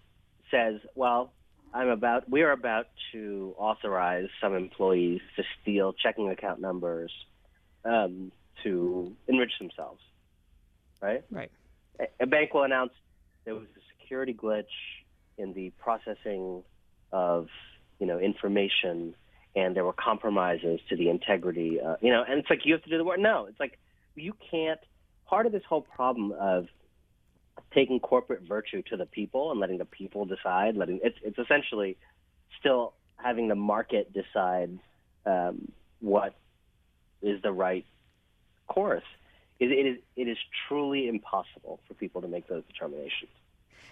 says, 0.50 0.80
well, 0.94 1.32
I'm 1.72 1.88
about. 1.88 2.28
We 2.28 2.42
are 2.42 2.52
about 2.52 2.86
to 3.12 3.54
authorize 3.58 4.28
some 4.40 4.54
employees 4.54 5.20
to 5.36 5.42
steal 5.60 5.92
checking 5.92 6.30
account 6.30 6.60
numbers 6.60 7.12
um, 7.84 8.32
to 8.62 9.14
enrich 9.26 9.52
themselves. 9.58 10.00
Right. 11.00 11.24
Right. 11.30 11.50
A, 12.00 12.24
a 12.24 12.26
bank 12.26 12.54
will 12.54 12.62
announce 12.62 12.92
there 13.44 13.54
was 13.54 13.64
a 13.76 13.80
security 14.00 14.34
glitch 14.34 14.64
in 15.36 15.52
the 15.52 15.70
processing 15.78 16.62
of 17.12 17.48
you 17.98 18.06
know 18.06 18.18
information, 18.18 19.14
and 19.54 19.76
there 19.76 19.84
were 19.84 19.92
compromises 19.92 20.80
to 20.88 20.96
the 20.96 21.08
integrity. 21.10 21.80
Uh, 21.80 21.96
you 22.00 22.10
know, 22.10 22.24
and 22.26 22.38
it's 22.38 22.50
like 22.50 22.60
you 22.64 22.72
have 22.74 22.82
to 22.84 22.90
do 22.90 22.98
the 22.98 23.04
work. 23.04 23.18
No, 23.18 23.46
it's 23.46 23.60
like 23.60 23.78
you 24.14 24.34
can't. 24.50 24.80
Part 25.26 25.44
of 25.44 25.52
this 25.52 25.62
whole 25.68 25.82
problem 25.82 26.32
of 26.32 26.68
taking 27.72 28.00
corporate 28.00 28.42
virtue 28.42 28.82
to 28.90 28.96
the 28.96 29.06
people 29.06 29.50
and 29.50 29.60
letting 29.60 29.78
the 29.78 29.84
people 29.84 30.24
decide. 30.24 30.76
Letting 30.76 31.00
it's 31.02 31.18
it's 31.22 31.38
essentially 31.38 31.96
still 32.58 32.94
having 33.16 33.48
the 33.48 33.54
market 33.54 34.12
decide 34.12 34.78
um, 35.26 35.70
what 36.00 36.34
is 37.22 37.40
the 37.42 37.52
right 37.52 37.84
course. 38.68 39.04
It, 39.58 39.72
it 39.72 39.86
is 39.86 39.98
it 40.16 40.28
is 40.28 40.38
truly 40.68 41.08
impossible 41.08 41.80
for 41.86 41.94
people 41.94 42.20
to 42.22 42.28
make 42.28 42.48
those 42.48 42.62
determinations. 42.72 43.30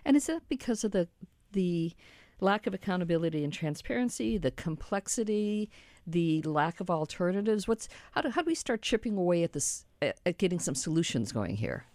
And 0.05 0.17
is 0.17 0.27
that 0.27 0.43
because 0.49 0.85
of 0.85 0.93
the 0.93 1.09
the 1.53 1.93
lack 2.41 2.67
of 2.67 2.75
accountability 2.75 3.43
and 3.43 3.53
transparency, 3.53 4.37
the 4.37 4.51
complexity, 4.51 5.71
the 6.07 6.43
lack 6.43 6.81
of 6.81 6.91
alternatives? 6.91 7.67
What's 7.67 7.89
how 8.13 8.21
do 8.21 8.31
how 8.31 8.43
do 8.43 8.47
we 8.47 8.55
start 8.55 8.83
chipping 8.83 9.17
away 9.17 9.43
at 9.43 9.53
this 9.53 9.85
at, 10.01 10.21
at 10.25 10.39
getting 10.39 10.61
some 10.61 10.75
solutions 10.75 11.33
going 11.33 11.57
here? 11.57 11.87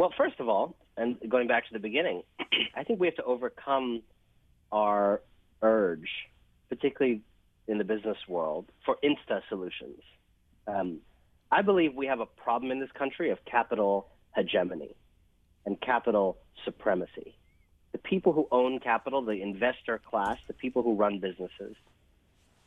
Well, 0.00 0.14
first 0.16 0.40
of 0.40 0.48
all, 0.48 0.76
and 0.96 1.18
going 1.28 1.46
back 1.46 1.66
to 1.66 1.74
the 1.74 1.78
beginning, 1.78 2.22
I 2.74 2.84
think 2.84 3.00
we 3.00 3.06
have 3.06 3.16
to 3.16 3.24
overcome 3.24 4.00
our 4.72 5.20
urge, 5.60 6.08
particularly 6.70 7.20
in 7.68 7.76
the 7.76 7.84
business 7.84 8.16
world, 8.26 8.64
for 8.86 8.96
insta 9.04 9.42
solutions. 9.50 10.00
Um, 10.66 11.00
I 11.52 11.60
believe 11.60 11.94
we 11.94 12.06
have 12.06 12.20
a 12.20 12.24
problem 12.24 12.72
in 12.72 12.80
this 12.80 12.88
country 12.92 13.28
of 13.28 13.44
capital 13.44 14.08
hegemony 14.34 14.96
and 15.66 15.78
capital 15.78 16.38
supremacy. 16.64 17.36
The 17.92 17.98
people 17.98 18.32
who 18.32 18.48
own 18.50 18.78
capital, 18.78 19.20
the 19.20 19.42
investor 19.42 19.98
class, 19.98 20.38
the 20.46 20.54
people 20.54 20.82
who 20.82 20.94
run 20.94 21.18
businesses, 21.18 21.76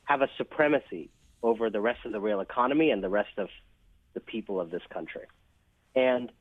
have 0.04 0.22
a 0.22 0.30
supremacy 0.38 1.10
over 1.42 1.72
the 1.72 1.82
rest 1.82 2.06
of 2.06 2.12
the 2.12 2.22
real 2.22 2.42
economy 2.42 2.92
and 2.92 3.04
the 3.04 3.10
rest 3.10 3.40
of 3.40 3.50
the 4.14 4.20
people 4.20 4.62
of 4.62 4.70
this 4.70 4.84
country. 4.92 5.26
And 5.96 6.32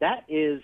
that 0.00 0.24
is 0.28 0.62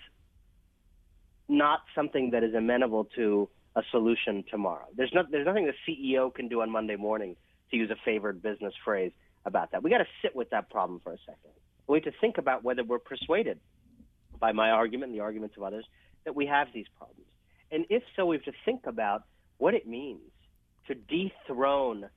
not 1.47 1.81
something 1.93 2.31
that 2.31 2.43
is 2.43 2.53
amenable 2.53 3.05
to 3.15 3.49
a 3.75 3.83
solution 3.91 4.43
tomorrow. 4.49 4.85
There's, 4.95 5.11
not, 5.13 5.31
there's 5.31 5.45
nothing 5.45 5.65
the 5.65 5.73
CEO 5.87 6.33
can 6.33 6.47
do 6.47 6.61
on 6.61 6.69
Monday 6.71 6.95
morning, 6.95 7.35
to 7.71 7.77
use 7.77 7.89
a 7.91 7.95
favored 8.05 8.41
business 8.41 8.73
phrase, 8.83 9.11
about 9.45 9.71
that. 9.71 9.83
We 9.83 9.89
got 9.89 9.99
to 9.99 10.07
sit 10.21 10.35
with 10.35 10.49
that 10.49 10.69
problem 10.69 10.99
for 11.03 11.13
a 11.13 11.17
second. 11.19 11.51
We 11.87 11.97
have 11.97 12.05
to 12.05 12.19
think 12.19 12.37
about 12.37 12.63
whether 12.63 12.83
we're 12.83 12.99
persuaded 12.99 13.59
by 14.39 14.51
my 14.51 14.71
argument 14.71 15.11
and 15.11 15.19
the 15.19 15.23
arguments 15.23 15.55
of 15.55 15.63
others 15.63 15.85
that 16.23 16.35
we 16.35 16.47
have 16.47 16.67
these 16.73 16.87
problems. 16.97 17.27
And 17.71 17.85
if 17.89 18.03
so, 18.15 18.25
we 18.25 18.37
have 18.37 18.45
to 18.45 18.53
think 18.63 18.87
about 18.87 19.23
what 19.57 19.73
it 19.73 19.87
means 19.87 20.21
to 20.87 20.95
dethrone 20.95 22.09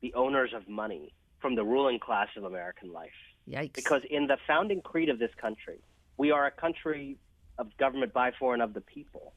the 0.00 0.14
owners 0.14 0.50
of 0.54 0.68
money 0.68 1.12
from 1.40 1.56
the 1.56 1.64
ruling 1.64 1.98
class 1.98 2.28
of 2.36 2.44
American 2.44 2.92
life. 2.92 3.10
Yikes. 3.48 3.72
Because 3.72 4.02
in 4.08 4.28
the 4.28 4.36
founding 4.46 4.80
creed 4.80 5.08
of 5.08 5.18
this 5.18 5.30
country, 5.40 5.80
we 6.16 6.30
are 6.30 6.46
a 6.46 6.50
country 6.50 7.18
of 7.58 7.76
government 7.78 8.12
by, 8.12 8.32
for, 8.38 8.54
and 8.54 8.62
of 8.62 8.74
the 8.74 8.80
people. 8.80 9.34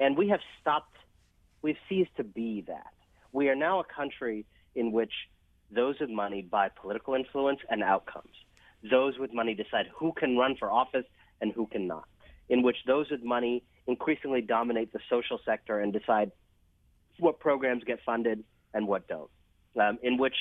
And 0.00 0.16
we 0.16 0.28
have 0.28 0.40
stopped, 0.60 0.96
we've 1.62 1.76
ceased 1.88 2.14
to 2.16 2.24
be 2.24 2.64
that. 2.66 2.92
We 3.32 3.48
are 3.48 3.54
now 3.54 3.80
a 3.80 3.84
country 3.84 4.46
in 4.74 4.92
which 4.92 5.12
those 5.70 5.96
with 6.00 6.10
money 6.10 6.42
buy 6.42 6.68
political 6.68 7.14
influence 7.14 7.60
and 7.68 7.82
outcomes. 7.82 8.34
Those 8.88 9.18
with 9.18 9.32
money 9.32 9.54
decide 9.54 9.86
who 9.94 10.12
can 10.12 10.36
run 10.36 10.56
for 10.56 10.70
office 10.70 11.06
and 11.40 11.52
who 11.52 11.66
cannot. 11.66 12.04
In 12.48 12.62
which 12.62 12.76
those 12.86 13.10
with 13.10 13.22
money 13.22 13.64
increasingly 13.86 14.42
dominate 14.42 14.92
the 14.92 15.00
social 15.08 15.40
sector 15.44 15.80
and 15.80 15.92
decide 15.92 16.30
what 17.18 17.40
programs 17.40 17.84
get 17.84 17.98
funded 18.04 18.44
and 18.72 18.86
what 18.86 19.08
don't. 19.08 19.30
Um, 19.80 19.98
in 20.02 20.18
which 20.18 20.34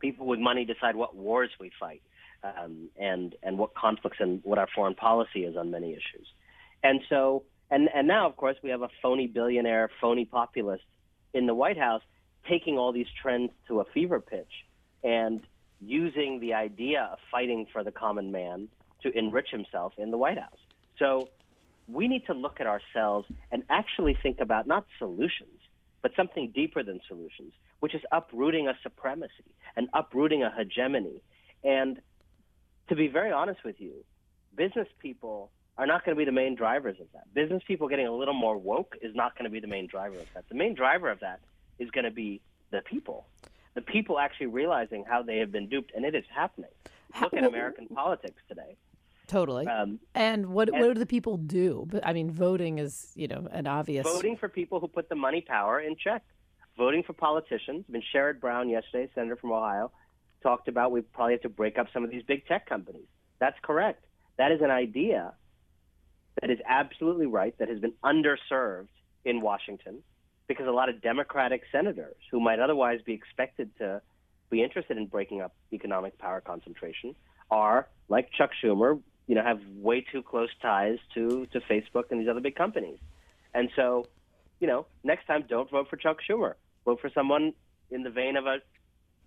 people 0.00 0.26
with 0.26 0.38
money 0.38 0.64
decide 0.64 0.96
what 0.96 1.14
wars 1.14 1.50
we 1.60 1.70
fight 1.78 2.02
um, 2.44 2.88
and 2.98 3.34
and 3.42 3.58
what 3.58 3.74
conflicts 3.74 4.18
and 4.20 4.40
what 4.44 4.58
our 4.58 4.68
foreign 4.74 4.94
policy 4.94 5.44
is 5.44 5.56
on 5.56 5.70
many 5.70 5.92
issues. 5.92 6.26
And 6.82 7.00
so, 7.08 7.44
and 7.70 7.88
and 7.94 8.06
now, 8.06 8.28
of 8.28 8.36
course, 8.36 8.56
we 8.62 8.70
have 8.70 8.82
a 8.82 8.90
phony 9.02 9.26
billionaire, 9.26 9.90
phony 10.00 10.24
populist 10.24 10.84
in 11.32 11.46
the 11.46 11.54
White 11.54 11.78
House 11.78 12.02
taking 12.48 12.76
all 12.76 12.92
these 12.92 13.06
trends 13.20 13.50
to 13.68 13.80
a 13.80 13.84
fever 13.92 14.20
pitch 14.20 14.52
and 15.02 15.40
using 15.80 16.40
the 16.40 16.54
idea 16.54 17.08
of 17.12 17.18
fighting 17.30 17.66
for 17.72 17.82
the 17.82 17.90
common 17.90 18.30
man 18.30 18.68
to 19.02 19.16
enrich 19.16 19.48
himself 19.50 19.92
in 19.98 20.10
the 20.10 20.18
White 20.18 20.38
House. 20.38 20.58
So 20.98 21.28
we 21.88 22.08
need 22.08 22.26
to 22.26 22.34
look 22.34 22.60
at 22.60 22.66
ourselves 22.66 23.26
and 23.50 23.62
actually 23.68 24.16
think 24.22 24.40
about 24.40 24.66
not 24.66 24.86
solutions, 24.98 25.60
but 26.02 26.12
something 26.16 26.52
deeper 26.54 26.82
than 26.82 27.00
solutions, 27.08 27.52
which 27.80 27.94
is 27.94 28.02
uprooting 28.12 28.68
a 28.68 28.74
supremacy 28.82 29.50
and 29.76 29.88
uprooting 29.92 30.42
a 30.42 30.50
hegemony. 30.56 31.22
And 31.62 32.00
to 32.88 32.96
be 32.96 33.08
very 33.08 33.32
honest 33.32 33.64
with 33.64 33.80
you, 33.80 34.04
business 34.56 34.88
people 35.00 35.50
are 35.76 35.86
not 35.86 36.04
going 36.04 36.16
to 36.16 36.18
be 36.18 36.24
the 36.24 36.32
main 36.32 36.54
drivers 36.54 36.96
of 37.00 37.06
that. 37.12 37.32
Business 37.34 37.62
people 37.66 37.88
getting 37.88 38.06
a 38.06 38.12
little 38.12 38.34
more 38.34 38.56
woke 38.56 38.96
is 39.02 39.14
not 39.14 39.36
going 39.36 39.44
to 39.44 39.50
be 39.50 39.60
the 39.60 39.66
main 39.66 39.86
driver 39.86 40.18
of 40.18 40.26
that. 40.34 40.48
The 40.48 40.54
main 40.54 40.74
driver 40.74 41.10
of 41.10 41.20
that 41.20 41.40
is 41.78 41.90
going 41.90 42.04
to 42.04 42.10
be 42.10 42.40
the 42.70 42.80
people. 42.82 43.26
The 43.74 43.80
people 43.82 44.20
actually 44.20 44.46
realizing 44.46 45.04
how 45.08 45.22
they 45.22 45.38
have 45.38 45.50
been 45.50 45.68
duped, 45.68 45.92
and 45.96 46.04
it 46.04 46.14
is 46.14 46.24
happening. 46.32 46.70
Look 47.20 47.34
at 47.34 47.44
American 47.44 47.88
politics 47.88 48.40
today. 48.48 48.76
Totally. 49.26 49.66
Um, 49.66 49.98
and 50.14 50.48
what 50.48 50.68
and- 50.68 50.78
what 50.80 50.94
do 50.94 50.98
the 51.00 51.06
people 51.06 51.36
do? 51.38 51.86
But 51.90 52.06
I 52.06 52.12
mean, 52.12 52.30
voting 52.30 52.78
is 52.78 53.12
you 53.16 53.26
know 53.26 53.48
an 53.50 53.66
obvious. 53.66 54.06
voting 54.06 54.36
for 54.36 54.48
people 54.48 54.80
who 54.80 54.86
put 54.88 55.08
the 55.08 55.14
money 55.16 55.40
power 55.40 55.80
in 55.80 55.96
check. 55.96 56.22
Voting 56.76 57.02
for 57.04 57.12
politicians. 57.12 57.84
I 57.88 57.92
mean, 57.92 58.02
Sherrod 58.12 58.40
Brown 58.40 58.68
yesterday, 58.68 59.08
senator 59.14 59.36
from 59.36 59.52
Ohio, 59.52 59.92
talked 60.44 60.68
about 60.68 60.92
we 60.92 61.00
probably 61.00 61.32
have 61.32 61.42
to 61.42 61.48
break 61.48 61.76
up 61.78 61.88
some 61.92 62.04
of 62.04 62.10
these 62.10 62.22
big 62.22 62.46
tech 62.46 62.68
companies. 62.68 63.06
That's 63.40 63.56
correct. 63.62 64.04
That 64.38 64.52
is 64.52 64.60
an 64.60 64.70
idea 64.70 65.32
that 66.40 66.50
is 66.50 66.58
absolutely 66.68 67.26
right, 67.26 67.56
that 67.58 67.68
has 67.68 67.80
been 67.80 67.94
underserved 68.04 68.88
in 69.24 69.40
Washington 69.40 70.02
because 70.46 70.66
a 70.66 70.70
lot 70.70 70.88
of 70.88 71.00
Democratic 71.00 71.62
senators 71.72 72.16
who 72.30 72.38
might 72.38 72.60
otherwise 72.60 73.00
be 73.04 73.14
expected 73.14 73.70
to 73.78 74.00
be 74.50 74.62
interested 74.62 74.96
in 74.96 75.06
breaking 75.06 75.40
up 75.40 75.54
economic 75.72 76.18
power 76.18 76.40
concentration 76.40 77.14
are, 77.50 77.88
like 78.08 78.30
Chuck 78.32 78.50
Schumer, 78.62 79.00
you 79.26 79.34
know, 79.34 79.42
have 79.42 79.60
way 79.76 80.02
too 80.02 80.22
close 80.22 80.50
ties 80.60 80.98
to, 81.14 81.46
to 81.52 81.60
Facebook 81.60 82.04
and 82.10 82.20
these 82.20 82.28
other 82.28 82.40
big 82.40 82.54
companies. 82.54 82.98
And 83.54 83.70
so, 83.74 84.06
you 84.60 84.66
know, 84.66 84.86
next 85.02 85.26
time 85.26 85.44
don't 85.48 85.70
vote 85.70 85.88
for 85.88 85.96
Chuck 85.96 86.18
Schumer. 86.28 86.54
Vote 86.84 87.00
for 87.00 87.10
someone 87.14 87.54
in 87.90 88.02
the 88.02 88.10
vein 88.10 88.36
of 88.36 88.46
a 88.46 88.58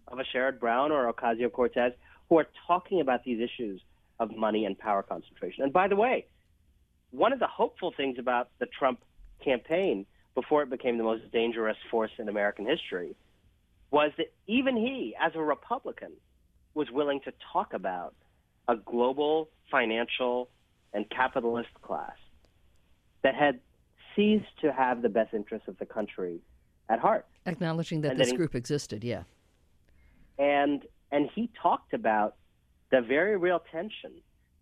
of 0.08 0.20
a 0.20 0.24
Sherrod 0.24 0.60
Brown 0.60 0.92
or 0.92 1.12
Ocasio 1.12 1.52
Cortez 1.52 1.94
who 2.30 2.38
are 2.40 2.48
talking 2.68 3.02
about 3.02 3.24
these 3.24 3.40
issues 3.40 3.82
of 4.20 4.36
money 4.36 4.66
and 4.66 4.78
power 4.78 5.04
concentration. 5.04 5.64
And 5.64 5.72
by 5.74 5.88
the 5.88 5.96
way, 5.96 6.26
one 7.12 7.32
of 7.34 7.40
the 7.40 7.48
hopeful 7.48 7.94
things 7.96 8.18
about 8.20 8.50
the 8.60 8.66
Trump 8.66 9.00
campaign 9.44 10.06
before 10.36 10.64
it 10.64 10.70
became 10.70 10.98
the 10.98 11.04
most 11.04 11.32
dangerous 11.32 11.78
force 11.90 12.12
in 12.18 12.28
American 12.30 12.66
history 12.66 13.16
was 13.92 14.12
that 14.18 14.34
even 14.48 14.76
he, 14.76 15.16
as 15.22 15.32
a 15.36 15.40
Republican, 15.40 16.12
was 16.74 16.92
willing 16.92 17.22
to 17.22 17.32
talk 17.54 17.74
about 17.74 18.14
a 18.68 18.76
global 18.76 19.50
financial 19.72 20.50
and 20.94 21.10
capitalist 21.10 21.70
class 21.82 22.16
that 23.24 23.36
had 23.36 23.60
ceased 24.16 24.46
to 24.62 24.72
have 24.74 25.02
the 25.02 25.10
best 25.10 25.34
interests 25.34 25.68
of 25.68 25.78
the 25.80 25.86
country 25.86 26.40
at 26.90 27.00
heart. 27.00 27.26
Acknowledging 27.46 28.02
that 28.02 28.12
And 28.12 28.20
this 28.20 28.28
then- 28.30 28.38
group 28.38 28.56
existed, 28.56 29.04
yeah. 29.04 29.24
And 30.38 30.84
and 31.12 31.30
he 31.34 31.50
talked 31.62 31.94
about 31.94 32.36
the 32.92 33.02
very 33.02 33.38
real 33.38 33.62
tension 33.72 34.12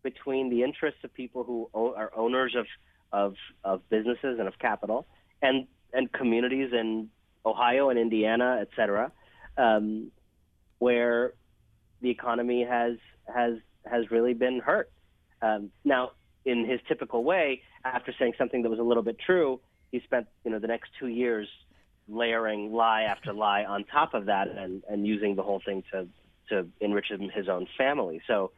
between 0.04 0.50
the 0.50 0.64
interests 0.64 1.00
of 1.04 1.14
people 1.14 1.44
who 1.44 1.70
are 1.74 2.12
owners 2.16 2.56
of, 2.56 2.66
of 3.12 3.36
of 3.64 3.90
businesses 3.90 4.38
and 4.40 4.48
of 4.48 4.58
capital 4.60 5.08
and 5.42 5.68
and 5.94 6.12
communities 6.12 6.72
in 6.74 7.10
Ohio 7.46 7.90
and 7.90 8.00
Indiana, 8.00 8.58
et 8.62 8.70
cetera, 8.76 9.12
um, 9.58 10.12
where 10.80 11.34
the 12.02 12.10
economy 12.10 12.64
has 12.64 12.98
has 13.34 13.56
has 13.86 14.12
really 14.12 14.34
been 14.34 14.60
hurt. 14.60 14.92
Um, 15.42 15.72
now, 15.84 16.12
in 16.46 16.66
his 16.66 16.80
typical 16.88 17.24
way, 17.24 17.62
after 17.84 18.14
saying 18.18 18.34
something 18.38 18.64
that 18.64 18.70
was 18.70 18.80
a 18.80 18.84
little 18.84 19.04
bit 19.04 19.18
true, 19.20 19.60
he 19.92 20.00
spent 20.02 20.28
you 20.44 20.52
know 20.52 20.60
the 20.60 20.68
next 20.68 20.92
two 21.00 21.08
years 21.08 21.48
layering 22.08 22.72
lie 22.72 23.04
after 23.04 23.34
lie 23.34 23.64
on 23.64 23.84
top 23.86 24.14
of 24.14 24.26
that 24.26 24.48
and, 24.48 24.84
and 24.90 25.08
using 25.08 25.36
the 25.36 25.44
whole 25.44 25.62
thing 25.66 25.84
to 25.92 26.08
to 26.50 26.68
enrich 26.80 27.08
his 27.10 27.50
own 27.50 27.68
family. 27.76 28.22
So, 28.28 28.52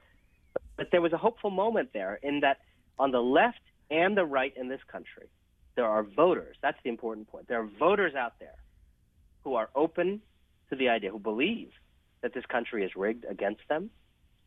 but 0.75 0.88
there 0.92 1.01
was 1.01 1.13
a 1.13 1.18
hopeful 1.18 1.50
moment 1.50 1.92
there 1.94 2.20
in 2.22 2.42
that 2.42 2.58
on 3.00 3.12
the 3.12 3.22
left 3.22 3.62
and 3.89 4.18
the 4.18 4.25
right 4.25 4.54
in 4.58 4.68
this 4.68 4.82
country, 4.92 5.30
there 5.75 5.86
are 5.86 6.04
voters. 6.04 6.58
That's 6.62 6.77
the 6.84 6.89
important 6.89 7.30
point. 7.30 7.48
There 7.48 7.62
are 7.62 7.70
voters 7.80 8.13
out 8.16 8.34
there 8.39 8.56
who 9.44 9.56
are 9.56 9.70
open 9.75 10.22
to 10.70 10.75
the 10.75 10.89
idea, 10.89 11.12
who 11.12 11.20
believe 11.20 11.70
that 12.22 12.34
this 12.34 12.46
country 12.46 12.84
is 12.84 12.92
rigged 12.96 13.25
against 13.30 13.62
them, 13.70 13.89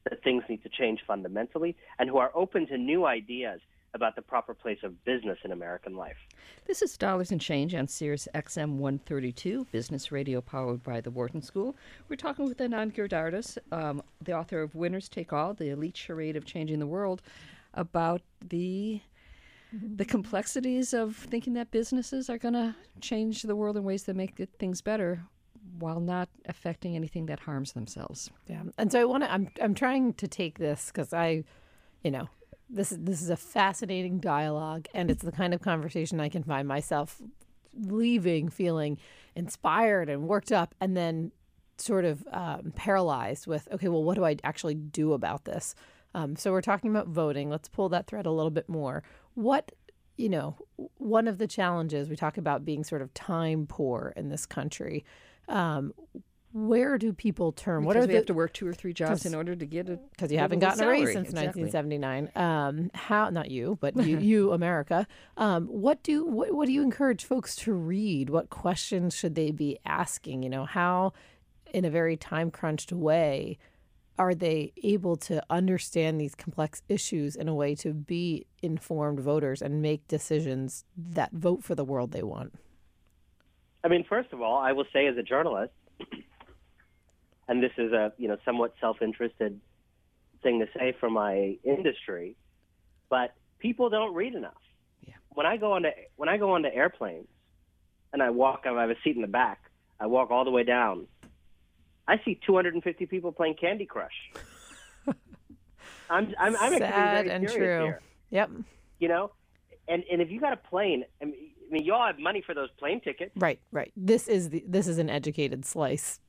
that 0.04 0.22
things 0.22 0.42
need 0.48 0.62
to 0.64 0.68
change 0.68 1.00
fundamentally, 1.06 1.76
and 1.98 2.10
who 2.10 2.18
are 2.18 2.30
open 2.34 2.66
to 2.66 2.76
new 2.76 3.06
ideas 3.06 3.60
about 3.94 4.14
the 4.16 4.22
proper 4.22 4.54
place 4.54 4.78
of 4.82 5.04
business 5.04 5.38
in 5.44 5.52
American 5.52 5.94
life. 5.94 6.16
This 6.66 6.82
is 6.82 6.96
Dollars 6.96 7.32
and 7.32 7.40
Change 7.40 7.74
on 7.74 7.88
Sirius 7.88 8.28
XM 8.34 8.76
132, 8.76 9.66
business 9.72 10.12
radio 10.12 10.40
powered 10.40 10.82
by 10.82 11.00
the 11.00 11.10
Wharton 11.10 11.42
School. 11.42 11.76
We're 12.08 12.16
talking 12.16 12.46
with 12.46 12.58
Anand 12.58 12.94
Giridharadas, 12.94 13.58
um, 13.72 14.02
the 14.22 14.32
author 14.32 14.62
of 14.62 14.74
Winners 14.74 15.08
Take 15.08 15.32
All, 15.32 15.54
the 15.54 15.70
elite 15.70 15.96
charade 15.96 16.36
of 16.36 16.44
changing 16.44 16.78
the 16.78 16.86
world, 16.86 17.22
about 17.74 18.22
the 18.46 19.00
the 19.72 20.04
complexities 20.04 20.92
of 20.92 21.14
thinking 21.14 21.52
that 21.52 21.70
businesses 21.70 22.28
are 22.28 22.38
going 22.38 22.54
to 22.54 22.74
change 23.00 23.42
the 23.42 23.54
world 23.54 23.76
in 23.76 23.84
ways 23.84 24.02
that 24.02 24.16
make 24.16 24.34
things 24.58 24.82
better 24.82 25.22
while 25.78 26.00
not 26.00 26.28
affecting 26.46 26.96
anything 26.96 27.26
that 27.26 27.38
harms 27.38 27.72
themselves. 27.72 28.30
Yeah, 28.48 28.62
and 28.78 28.90
so 28.90 29.00
I 29.00 29.04
want 29.04 29.24
to. 29.24 29.32
I'm 29.32 29.48
I'm 29.62 29.74
trying 29.74 30.14
to 30.14 30.26
take 30.26 30.58
this 30.58 30.86
because 30.86 31.12
I, 31.12 31.44
you 32.02 32.10
know, 32.10 32.28
this 32.72 32.92
is 32.92 32.98
this 33.00 33.22
is 33.22 33.30
a 33.30 33.36
fascinating 33.36 34.18
dialogue, 34.18 34.86
and 34.94 35.10
it's 35.10 35.22
the 35.22 35.32
kind 35.32 35.52
of 35.54 35.60
conversation 35.60 36.20
I 36.20 36.28
can 36.28 36.42
find 36.42 36.66
myself 36.66 37.20
leaving 37.74 38.48
feeling 38.48 38.98
inspired 39.34 40.08
and 40.08 40.28
worked 40.28 40.52
up, 40.52 40.74
and 40.80 40.96
then 40.96 41.32
sort 41.78 42.04
of 42.04 42.24
um, 42.30 42.72
paralyzed 42.76 43.46
with, 43.46 43.66
okay, 43.72 43.88
well, 43.88 44.04
what 44.04 44.14
do 44.14 44.24
I 44.24 44.36
actually 44.44 44.74
do 44.74 45.14
about 45.14 45.44
this? 45.44 45.74
Um, 46.14 46.36
so 46.36 46.52
we're 46.52 46.60
talking 46.60 46.90
about 46.90 47.08
voting. 47.08 47.48
Let's 47.48 47.68
pull 47.68 47.88
that 47.90 48.06
thread 48.06 48.26
a 48.26 48.30
little 48.30 48.50
bit 48.50 48.68
more. 48.68 49.02
What 49.34 49.72
you 50.20 50.28
know, 50.28 50.54
one 50.98 51.26
of 51.26 51.38
the 51.38 51.46
challenges 51.46 52.10
we 52.10 52.14
talk 52.14 52.36
about 52.36 52.62
being 52.62 52.84
sort 52.84 53.00
of 53.00 53.12
time 53.14 53.66
poor 53.66 54.12
in 54.16 54.28
this 54.28 54.44
country. 54.44 55.02
Um, 55.48 55.94
where 56.52 56.98
do 56.98 57.12
people 57.12 57.52
turn? 57.52 57.82
Because 57.82 57.86
what 57.86 57.96
are 57.96 58.00
we 58.00 58.06
the 58.08 58.14
have 58.14 58.26
to 58.26 58.34
work 58.34 58.52
two 58.52 58.66
or 58.66 58.72
three 58.72 58.92
jobs 58.92 59.24
in 59.24 59.34
order 59.34 59.54
to 59.54 59.66
get 59.66 59.88
it 59.88 60.00
because 60.10 60.32
you 60.32 60.38
haven't 60.38 60.58
gotten 60.58 60.82
a 60.82 60.88
raise 60.88 61.12
since 61.12 61.32
1979. 61.32 62.30
Um, 62.34 62.90
how? 62.92 63.30
Not 63.30 63.50
you, 63.50 63.78
but 63.80 63.96
you, 63.96 64.18
you 64.20 64.52
America. 64.52 65.06
Um, 65.36 65.66
what 65.66 66.02
do 66.02 66.24
what, 66.24 66.52
what 66.52 66.66
do 66.66 66.72
you 66.72 66.82
encourage 66.82 67.24
folks 67.24 67.54
to 67.56 67.72
read? 67.72 68.30
What 68.30 68.50
questions 68.50 69.14
should 69.14 69.36
they 69.36 69.52
be 69.52 69.78
asking? 69.86 70.42
You 70.42 70.50
know, 70.50 70.64
how, 70.64 71.12
in 71.72 71.84
a 71.84 71.90
very 71.90 72.16
time 72.16 72.50
crunched 72.50 72.92
way, 72.92 73.58
are 74.18 74.34
they 74.34 74.72
able 74.82 75.16
to 75.16 75.42
understand 75.50 76.20
these 76.20 76.34
complex 76.34 76.82
issues 76.88 77.36
in 77.36 77.48
a 77.48 77.54
way 77.54 77.74
to 77.76 77.94
be 77.94 78.46
informed 78.60 79.20
voters 79.20 79.62
and 79.62 79.80
make 79.80 80.06
decisions 80.08 80.84
that 80.96 81.32
vote 81.32 81.62
for 81.62 81.76
the 81.76 81.84
world 81.84 82.10
they 82.10 82.22
want? 82.22 82.54
I 83.82 83.88
mean, 83.88 84.04
first 84.06 84.32
of 84.32 84.42
all, 84.42 84.58
I 84.58 84.72
will 84.72 84.84
say 84.92 85.06
as 85.06 85.16
a 85.16 85.22
journalist, 85.22 85.72
and 87.50 87.60
this 87.60 87.72
is 87.76 87.92
a 87.92 88.12
you 88.16 88.28
know 88.28 88.38
somewhat 88.44 88.72
self-interested 88.80 89.60
thing 90.42 90.60
to 90.60 90.66
say 90.78 90.96
for 90.98 91.10
my 91.10 91.58
industry, 91.64 92.36
but 93.10 93.34
people 93.58 93.90
don't 93.90 94.14
read 94.14 94.34
enough. 94.34 94.62
Yeah. 95.06 95.14
When 95.30 95.46
I 95.46 95.56
go 95.56 95.72
onto 95.72 95.88
when 96.16 96.28
I 96.28 96.38
go 96.38 96.52
onto 96.52 96.68
airplanes, 96.68 97.26
and 98.12 98.22
I 98.22 98.30
walk, 98.30 98.62
I 98.66 98.80
have 98.80 98.90
a 98.90 98.94
seat 99.02 99.16
in 99.16 99.22
the 99.22 99.28
back. 99.28 99.64
I 99.98 100.06
walk 100.06 100.30
all 100.30 100.44
the 100.44 100.52
way 100.52 100.62
down. 100.62 101.08
I 102.06 102.20
see 102.24 102.38
250 102.46 103.06
people 103.06 103.32
playing 103.32 103.56
Candy 103.60 103.84
Crush. 103.84 104.12
I'm 106.08 106.32
I'm, 106.38 106.56
I'm 106.56 106.78
Sad 106.78 107.26
and 107.26 107.48
true. 107.48 107.56
here. 107.56 108.00
Yep. 108.30 108.50
You 109.00 109.08
know, 109.08 109.32
and 109.88 110.04
and 110.10 110.22
if 110.22 110.30
you 110.30 110.38
got 110.38 110.52
a 110.52 110.56
plane, 110.56 111.04
I 111.20 111.24
mean, 111.24 111.50
I 111.68 111.72
mean, 111.72 111.84
you 111.84 111.94
all 111.94 112.06
have 112.06 112.20
money 112.20 112.44
for 112.46 112.54
those 112.54 112.70
plane 112.78 113.00
tickets. 113.00 113.32
Right. 113.34 113.58
Right. 113.72 113.92
This 113.96 114.28
is 114.28 114.50
the 114.50 114.62
this 114.68 114.86
is 114.86 114.98
an 114.98 115.10
educated 115.10 115.64
slice 115.64 116.20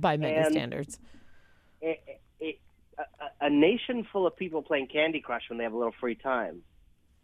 by 0.00 0.16
many 0.16 0.34
And- 0.36 0.52
standards. 0.52 0.98
a, 1.82 1.98
a, 2.40 2.58
a- 2.98 3.46
a 3.46 3.50
nation 3.50 4.06
full 4.12 4.26
of 4.26 4.36
people 4.36 4.62
playing 4.62 4.86
Candy 4.88 5.20
Crush 5.20 5.42
when 5.48 5.58
they 5.58 5.64
have 5.64 5.72
a 5.72 5.76
little 5.76 5.94
free 6.00 6.14
time 6.14 6.62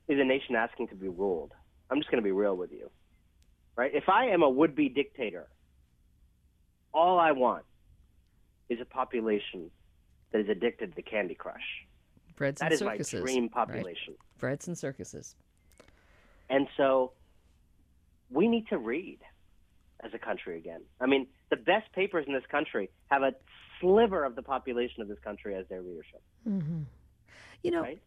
is 0.08 0.18
a 0.18 0.24
nation 0.24 0.54
asking 0.56 0.88
to 0.88 0.94
be 0.94 1.08
ruled. 1.08 1.52
I'm 1.90 1.98
just 1.98 2.10
going 2.10 2.22
to 2.22 2.24
be 2.24 2.32
real 2.32 2.56
with 2.56 2.72
you, 2.72 2.90
right? 3.76 3.90
If 3.94 4.08
I 4.08 4.26
am 4.26 4.42
a 4.42 4.48
would-be 4.48 4.88
dictator, 4.88 5.46
all 6.94 7.18
I 7.18 7.32
want 7.32 7.64
is 8.68 8.80
a 8.80 8.84
population 8.84 9.70
that 10.32 10.40
is 10.40 10.48
addicted 10.48 10.96
to 10.96 11.02
Candy 11.02 11.34
Crush. 11.34 11.60
Breads 12.36 12.60
That 12.60 12.66
and 12.66 12.74
is 12.74 12.82
my 12.82 12.92
circuses. 12.94 13.22
dream 13.22 13.42
right? 13.44 13.52
population. 13.52 14.14
Breads 14.38 14.66
and 14.68 14.76
circuses. 14.76 15.36
And 16.50 16.66
so 16.76 17.12
we 18.30 18.48
need 18.48 18.66
to 18.68 18.78
read 18.78 19.18
as 20.02 20.12
a 20.14 20.18
country 20.18 20.56
again. 20.58 20.82
I 21.00 21.06
mean, 21.06 21.26
the 21.50 21.56
best 21.56 21.90
papers 21.92 22.24
in 22.26 22.34
this 22.34 22.44
country 22.50 22.90
have 23.10 23.22
a 23.22 23.32
sliver 23.80 24.24
of 24.24 24.36
the 24.36 24.42
population 24.42 25.02
of 25.02 25.08
this 25.08 25.18
country 25.20 25.54
as 25.54 25.66
their 25.68 25.82
readership. 25.82 26.22
Mm-hmm. 26.48 26.82
You 27.62 27.70
know, 27.70 27.82
Right. 27.82 28.00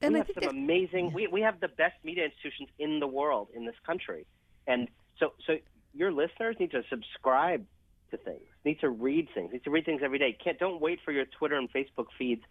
and 0.00 0.12
we 0.14 0.18
I 0.18 0.20
have 0.20 0.26
think 0.26 0.44
some 0.44 0.44
that, 0.56 0.60
amazing. 0.60 1.12
We 1.12 1.26
we 1.26 1.42
have 1.42 1.60
the 1.60 1.68
best 1.68 1.96
media 2.04 2.24
institutions 2.24 2.68
in 2.78 3.00
the 3.00 3.06
world 3.06 3.48
in 3.54 3.64
this 3.66 3.76
country, 3.86 4.26
and 4.66 4.88
so 5.18 5.32
so 5.46 5.58
your 5.94 6.12
listeners 6.12 6.56
need 6.58 6.70
to 6.72 6.82
subscribe 6.90 7.64
to 8.10 8.16
things, 8.16 8.42
need 8.64 8.80
to 8.80 8.88
read 8.88 9.28
things, 9.34 9.52
need 9.52 9.64
to 9.64 9.70
read 9.70 9.84
things 9.84 10.00
every 10.02 10.18
day. 10.18 10.36
Can't 10.42 10.58
don't 10.58 10.80
wait 10.80 11.00
for 11.04 11.12
your 11.12 11.26
Twitter 11.26 11.56
and 11.56 11.70
Facebook 11.72 12.06
feeds 12.18 12.42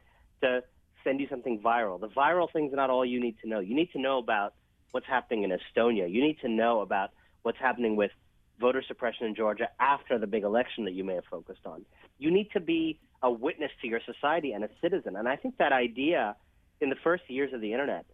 to 0.41 0.63
send 1.03 1.19
you 1.19 1.27
something 1.29 1.59
viral. 1.59 1.99
The 1.99 2.09
viral 2.09 2.51
things 2.51 2.71
are 2.73 2.75
not 2.77 2.89
all 2.89 3.05
you 3.05 3.19
need 3.19 3.37
to 3.41 3.49
know. 3.49 3.59
You 3.59 3.75
need 3.75 3.91
to 3.93 3.99
know 3.99 4.19
about 4.19 4.53
what's 4.91 5.07
happening 5.07 5.43
in 5.43 5.51
Estonia. 5.51 6.09
You 6.11 6.21
need 6.21 6.39
to 6.41 6.47
know 6.49 6.81
about 6.81 7.11
what's 7.43 7.57
happening 7.57 7.95
with 7.95 8.11
voter 8.59 8.83
suppression 8.87 9.27
in 9.27 9.35
Georgia 9.35 9.69
after 9.79 10.17
the 10.17 10.27
big 10.27 10.43
election 10.43 10.85
that 10.85 10.93
you 10.93 11.03
may 11.03 11.15
have 11.15 11.25
focused 11.25 11.65
on. 11.65 11.85
You 12.17 12.31
need 12.31 12.49
to 12.51 12.59
be 12.59 12.99
a 13.21 13.31
witness 13.31 13.71
to 13.81 13.87
your 13.87 13.99
society 14.05 14.51
and 14.51 14.63
a 14.63 14.69
citizen. 14.81 15.15
And 15.15 15.27
I 15.27 15.35
think 15.35 15.57
that 15.57 15.71
idea 15.71 16.35
in 16.81 16.89
the 16.89 16.95
first 17.03 17.23
years 17.29 17.53
of 17.53 17.61
the 17.61 17.71
internet, 17.71 18.05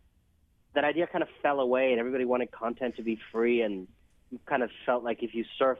that 0.75 0.83
idea 0.83 1.07
kind 1.07 1.21
of 1.21 1.29
fell 1.41 1.59
away 1.59 1.91
and 1.91 1.99
everybody 1.99 2.25
wanted 2.25 2.51
content 2.51 2.95
to 2.97 3.03
be 3.03 3.19
free 3.31 3.61
and 3.61 3.87
you 4.31 4.39
kind 4.45 4.63
of 4.63 4.69
felt 4.85 5.03
like 5.03 5.21
if 5.21 5.33
you 5.33 5.45
surfed 5.59 5.77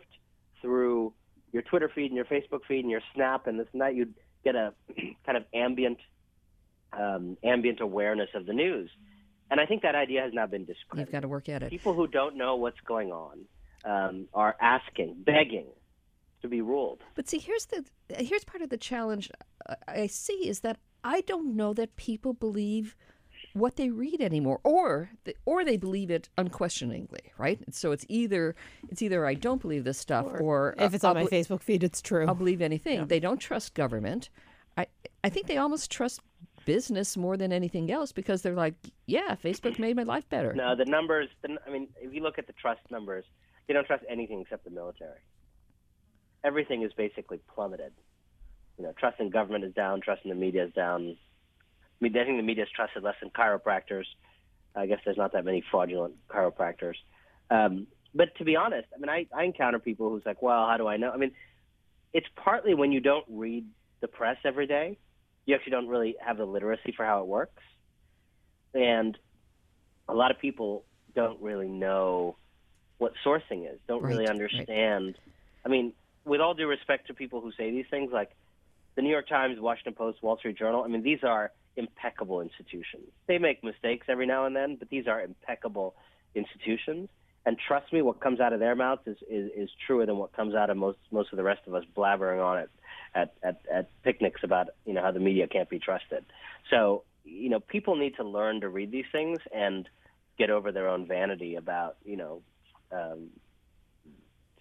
through 0.61 1.13
your 1.51 1.61
Twitter 1.63 1.89
feed 1.93 2.11
and 2.11 2.15
your 2.15 2.25
Facebook 2.25 2.61
feed 2.67 2.81
and 2.81 2.91
your 2.91 3.01
Snap 3.13 3.47
and 3.47 3.59
this 3.59 3.67
and 3.73 3.81
that, 3.81 3.95
you'd 3.95 4.13
get 4.43 4.55
a 4.55 4.73
kind 5.25 5.37
of 5.37 5.43
ambient 5.53 5.99
um, 6.93 7.37
ambient 7.43 7.79
awareness 7.79 8.29
of 8.35 8.45
the 8.45 8.53
news. 8.53 8.89
And 9.49 9.59
I 9.59 9.65
think 9.65 9.81
that 9.81 9.95
idea 9.95 10.21
has 10.21 10.33
now 10.33 10.45
been 10.45 10.65
you've 10.95 11.11
got 11.11 11.21
to 11.21 11.27
work 11.27 11.49
at 11.49 11.63
it. 11.63 11.69
people 11.69 11.93
who 11.93 12.07
don't 12.07 12.37
know 12.37 12.55
what's 12.55 12.79
going 12.81 13.11
on 13.11 13.39
um, 13.85 14.27
are 14.33 14.55
asking, 14.61 15.15
begging 15.19 15.67
to 16.41 16.47
be 16.47 16.61
ruled. 16.61 17.01
But 17.15 17.27
see, 17.29 17.39
here's 17.39 17.65
the 17.67 17.83
here's 18.17 18.43
part 18.43 18.61
of 18.61 18.69
the 18.69 18.77
challenge 18.77 19.31
I- 19.67 19.75
I 19.87 20.07
see 20.07 20.47
is 20.47 20.59
that 20.61 20.77
I 21.03 21.21
don't 21.21 21.55
know 21.55 21.73
that 21.73 21.95
people 21.95 22.33
believe 22.33 22.95
what 23.53 23.75
they 23.75 23.89
read 23.89 24.19
anymore, 24.19 24.59
or 24.63 25.11
the, 25.25 25.35
or 25.45 25.63
they 25.63 25.77
believe 25.77 26.09
it 26.09 26.27
unquestioningly, 26.37 27.31
right? 27.37 27.59
So 27.73 27.91
it's 27.91 28.05
either 28.09 28.55
it's 28.89 29.01
either 29.01 29.25
I 29.25 29.35
don't 29.35 29.61
believe 29.61 29.83
this 29.83 29.97
stuff, 29.99 30.25
or, 30.39 30.75
If 30.79 30.93
it's 30.93 31.03
I'll 31.03 31.11
on 31.11 31.15
my 31.17 31.21
bel- 31.23 31.29
Facebook 31.29 31.61
feed, 31.61 31.83
it's 31.83 32.01
true. 32.01 32.25
I'll 32.27 32.35
believe 32.35 32.61
anything. 32.61 33.07
They 33.07 33.19
don't 33.19 33.37
trust 33.39 33.73
government. 33.73 34.29
I 34.77 34.87
I 35.23 35.29
think 35.29 35.47
they 35.47 35.57
almost 35.57 35.91
trust 35.91 36.19
business 36.65 37.15
more 37.17 37.35
than 37.37 37.51
anything 37.53 37.91
else 37.91 38.11
because 38.11 38.41
they're 38.41 38.55
like, 38.55 38.75
yeah, 39.05 39.35
Facebook 39.35 39.77
made 39.79 39.95
my 39.97 40.03
life 40.03 40.27
better. 40.29 40.53
No, 40.53 40.75
the 40.75 40.85
numbers. 40.85 41.29
The, 41.41 41.57
I 41.67 41.69
mean, 41.69 41.89
if 42.01 42.13
you 42.13 42.21
look 42.23 42.39
at 42.39 42.47
the 42.47 42.53
trust 42.53 42.81
numbers, 42.89 43.25
they 43.67 43.73
don't 43.73 43.85
trust 43.85 44.03
anything 44.09 44.41
except 44.41 44.63
the 44.63 44.71
military. 44.71 45.19
Everything 46.43 46.83
is 46.83 46.91
basically 46.93 47.39
plummeted. 47.53 47.93
You 48.77 48.85
know, 48.85 48.93
trust 48.97 49.19
in 49.19 49.29
government 49.29 49.63
is 49.63 49.73
down. 49.73 50.01
Trust 50.01 50.21
in 50.23 50.29
the 50.29 50.35
media 50.35 50.65
is 50.65 50.73
down. 50.73 51.15
I 52.01 52.03
mean, 52.03 52.17
I 52.17 52.25
think 52.25 52.37
the 52.37 52.43
media 52.43 52.63
is 52.63 52.69
trusted 52.75 53.03
less 53.03 53.15
than 53.21 53.29
chiropractors. 53.29 54.05
I 54.75 54.87
guess 54.87 54.99
there's 55.05 55.17
not 55.17 55.33
that 55.33 55.45
many 55.45 55.63
fraudulent 55.71 56.15
chiropractors. 56.27 56.95
Um, 57.49 57.87
but 58.15 58.35
to 58.37 58.43
be 58.43 58.55
honest, 58.55 58.87
I 58.95 58.99
mean, 58.99 59.09
I, 59.09 59.27
I 59.35 59.43
encounter 59.43 59.79
people 59.79 60.09
who's 60.09 60.25
like, 60.25 60.41
well, 60.41 60.67
how 60.67 60.77
do 60.77 60.87
I 60.87 60.97
know? 60.97 61.11
I 61.11 61.17
mean, 61.17 61.31
it's 62.13 62.27
partly 62.35 62.73
when 62.73 62.91
you 62.91 62.99
don't 62.99 63.25
read 63.29 63.65
the 64.01 64.07
press 64.07 64.37
every 64.43 64.67
day, 64.67 64.97
you 65.45 65.55
actually 65.55 65.71
don't 65.71 65.87
really 65.87 66.15
have 66.23 66.37
the 66.37 66.45
literacy 66.45 66.93
for 66.95 67.05
how 67.05 67.21
it 67.21 67.27
works. 67.27 67.61
And 68.73 69.17
a 70.07 70.13
lot 70.13 70.31
of 70.31 70.39
people 70.39 70.85
don't 71.15 71.41
really 71.41 71.67
know 71.67 72.37
what 73.03 73.13
sourcing 73.25 73.69
is, 73.71 73.79
don't 73.85 74.01
really 74.01 74.25
Right, 74.25 74.29
right. 74.29 74.41
understand. 74.41 75.17
I 75.65 75.67
mean, 75.67 75.91
with 76.23 76.39
all 76.39 76.53
due 76.53 76.67
respect 76.67 77.07
to 77.07 77.13
people 77.13 77.41
who 77.41 77.51
say 77.51 77.69
these 77.69 77.85
things, 77.91 78.11
like 78.13 78.31
the 78.95 79.01
New 79.01 79.09
York 79.09 79.27
Times, 79.27 79.59
Washington 79.59 79.93
Post, 79.93 80.23
Wall 80.23 80.37
Street 80.37 80.57
Journal, 80.57 80.83
I 80.83 80.87
mean, 80.87 81.03
these 81.03 81.21
are 81.23 81.51
impeccable 81.75 82.39
institutions. 82.39 83.07
They 83.27 83.39
make 83.39 83.61
mistakes 83.61 84.07
every 84.07 84.25
now 84.25 84.45
and 84.45 84.55
then, 84.55 84.77
but 84.77 84.87
these 84.89 85.05
are 85.07 85.21
impeccable 85.21 85.95
institutions. 86.33 87.09
And 87.45 87.57
trust 87.67 87.91
me, 87.91 88.01
what 88.01 88.21
comes 88.21 88.39
out 88.39 88.53
of 88.53 88.61
their 88.61 88.73
mouths 88.73 89.01
is, 89.05 89.17
is, 89.29 89.51
is 89.53 89.69
truer 89.85 90.05
than 90.05 90.17
what 90.17 90.31
comes 90.31 90.55
out 90.55 90.69
of 90.69 90.77
most 90.77 90.99
most 91.11 91.33
of 91.33 91.37
the 91.37 91.43
rest 91.43 91.61
of 91.67 91.75
us 91.75 91.83
blabbering 91.97 92.41
on 92.41 92.59
it 92.59 92.69
at, 93.13 93.33
at, 93.43 93.61
at 93.69 93.89
picnics 94.03 94.41
about 94.45 94.69
you 94.85 94.93
know 94.93 95.01
how 95.01 95.11
the 95.11 95.19
media 95.19 95.45
can't 95.47 95.69
be 95.69 95.77
trusted. 95.77 96.23
So 96.69 97.03
you 97.25 97.49
know 97.49 97.59
people 97.59 97.97
need 97.97 98.15
to 98.15 98.23
learn 98.23 98.61
to 98.61 98.69
read 98.69 98.91
these 98.91 99.09
things, 99.11 99.39
and 99.53 99.89
get 100.37 100.49
over 100.49 100.71
their 100.71 100.87
own 100.87 101.05
vanity 101.05 101.55
about 101.55 101.97
you 102.05 102.15
know 102.15 102.41
um, 102.93 103.29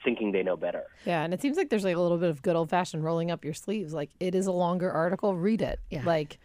thinking 0.05 0.33
they 0.33 0.43
know 0.43 0.57
better. 0.57 0.85
Yeah, 1.05 1.23
and 1.23 1.33
it 1.33 1.41
seems 1.41 1.57
like 1.57 1.71
there's 1.71 1.85
like 1.85 1.97
a 1.97 2.01
little 2.01 2.19
bit 2.19 2.31
of 2.31 2.43
good 2.43 2.57
old 2.57 2.71
fashioned 2.71 3.05
rolling 3.05 3.31
up 3.31 3.45
your 3.45 3.55
sleeves. 3.55 3.93
Like 3.93 4.11
it 4.21 4.35
is 4.35 4.47
a 4.47 4.53
longer 4.53 4.91
article, 4.91 5.35
read 5.37 5.63
it. 5.63 5.79
Yeah. 5.91 6.03
Like 6.05 6.39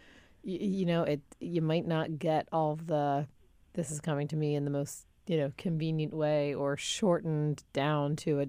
y- 0.44 0.58
you 0.60 0.86
know, 0.86 1.02
it 1.02 1.20
you 1.40 1.62
might 1.62 1.86
not 1.86 2.18
get 2.18 2.48
all 2.52 2.72
of 2.72 2.86
the 2.86 3.26
this 3.74 3.90
is 3.90 4.00
coming 4.00 4.28
to 4.28 4.36
me 4.36 4.54
in 4.54 4.64
the 4.64 4.70
most, 4.70 5.06
you 5.26 5.36
know, 5.36 5.52
convenient 5.56 6.12
way 6.12 6.54
or 6.54 6.76
shortened 6.76 7.62
down 7.72 8.16
to 8.16 8.40
a 8.40 8.46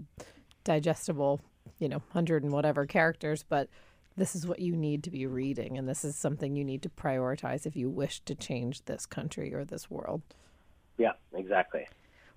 digestible, 0.63 1.41
you 1.77 1.87
know, 1.89 1.97
100 1.97 2.43
and 2.43 2.51
whatever 2.51 2.85
characters, 2.85 3.43
but 3.47 3.69
this 4.17 4.35
is 4.35 4.45
what 4.45 4.59
you 4.59 4.75
need 4.75 5.03
to 5.03 5.11
be 5.11 5.25
reading 5.25 5.77
and 5.77 5.87
this 5.87 6.03
is 6.03 6.15
something 6.15 6.55
you 6.55 6.65
need 6.65 6.81
to 6.81 6.89
prioritize 6.89 7.65
if 7.65 7.75
you 7.75 7.89
wish 7.89 8.19
to 8.21 8.35
change 8.35 8.83
this 8.85 9.05
country 9.05 9.53
or 9.53 9.63
this 9.63 9.89
world. 9.89 10.21
Yeah, 10.97 11.13
exactly. 11.33 11.87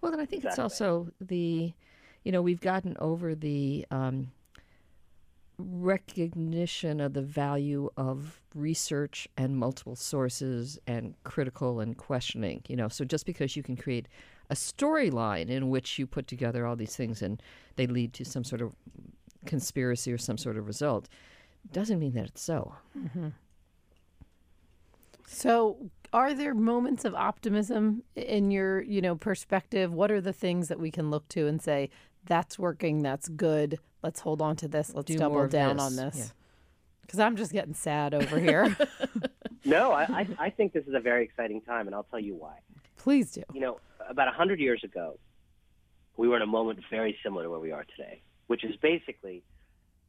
Well, 0.03 0.11
then 0.11 0.21
I 0.21 0.27
think 0.27 0.45
it's 0.45 0.59
also 0.59 1.09
the, 1.21 1.73
you 2.25 2.33
know, 2.33 2.43
we've 2.43 2.61
gotten 2.61 2.97
over 2.99 3.35
the 3.35 3.87
um, 3.91 4.33
recognition 5.59 7.01
of 7.01 7.15
the 7.15 7.23
value 7.23 7.89
of 7.97 8.41
research 8.55 9.29
and 9.37 9.57
multiple 9.57 9.95
sources 9.97 10.79
and 10.89 11.15
critical 11.25 11.79
and 11.81 11.97
questioning. 11.97 12.63
You 12.69 12.77
know, 12.77 12.89
so 12.89 13.05
just 13.05 13.25
because 13.25 13.57
you 13.57 13.63
can 13.63 13.77
create 13.77 14.09
a 14.51 14.55
storyline 14.55 15.49
in 15.49 15.71
which 15.71 15.99
you 16.01 16.07
put 16.07 16.27
together 16.27 16.67
all 16.67 16.75
these 16.77 16.97
things 16.97 17.23
and 17.23 17.41
they 17.77 17.87
lead 17.87 18.13
to 18.15 18.25
some 18.25 18.43
sort 18.45 18.61
of 18.61 18.75
conspiracy 19.47 20.13
or 20.13 20.19
some 20.19 20.37
sort 20.37 20.57
of 20.59 20.67
result, 20.67 21.09
doesn't 21.73 22.01
mean 22.01 22.13
that 22.15 22.25
it's 22.27 22.43
so. 22.43 22.75
So, 25.29 25.77
are 26.13 26.35
there 26.35 26.55
moments 26.55 27.05
of 27.05 27.15
optimism 27.15 28.03
in 28.15 28.51
your, 28.51 28.83
you 28.83 29.01
know, 29.01 29.17
perspective? 29.17 29.93
What 29.93 30.11
are 30.11 30.21
the 30.21 30.33
things 30.33 30.69
that 30.69 30.79
we 30.79 30.91
can 30.91 31.11
look 31.11 31.29
to 31.29 31.47
and 31.47 31.61
say 31.61 31.91
that's 32.25 32.59
working, 32.59 33.03
that's 33.03 33.29
good, 33.29 33.79
let's 34.03 34.21
hold 34.21 34.43
on 34.43 34.57
to 34.57 34.69
this, 34.69 34.93
let's 34.95 35.07
Do 35.07 35.19
double 35.19 35.49
down 35.49 35.77
this." 35.77 35.85
on 35.85 35.97
this? 35.97 36.35
Because 37.01 37.19
I'm 37.19 37.37
just 37.37 37.53
getting 37.53 37.75
sad 37.75 38.15
over 38.15 38.39
here. 38.39 38.77
No, 39.65 39.93
I, 39.93 40.03
I, 40.03 40.29
I 40.39 40.51
think 40.51 40.73
this 40.73 40.87
is 40.87 40.95
a 40.95 41.01
very 41.01 41.25
exciting 41.25 41.61
time, 41.61 41.87
and 41.87 41.95
I'll 41.95 42.03
tell 42.03 42.19
you 42.19 42.35
why. 42.35 42.57
Please 42.97 43.33
do. 43.33 43.43
You 43.53 43.61
know, 43.61 43.81
about 44.09 44.29
a 44.29 44.33
hundred 44.33 44.59
years 44.59 44.83
ago, 44.83 45.19
we 46.17 46.29
were 46.29 46.37
in 46.37 46.43
a 46.43 46.47
moment 46.47 46.81
very 46.91 47.17
similar 47.23 47.45
to 47.45 47.51
where 47.51 47.61
we 47.61 47.71
are 47.71 47.85
today, 47.97 48.23
which 48.49 48.65
is 48.65 48.75
basically, 48.77 49.43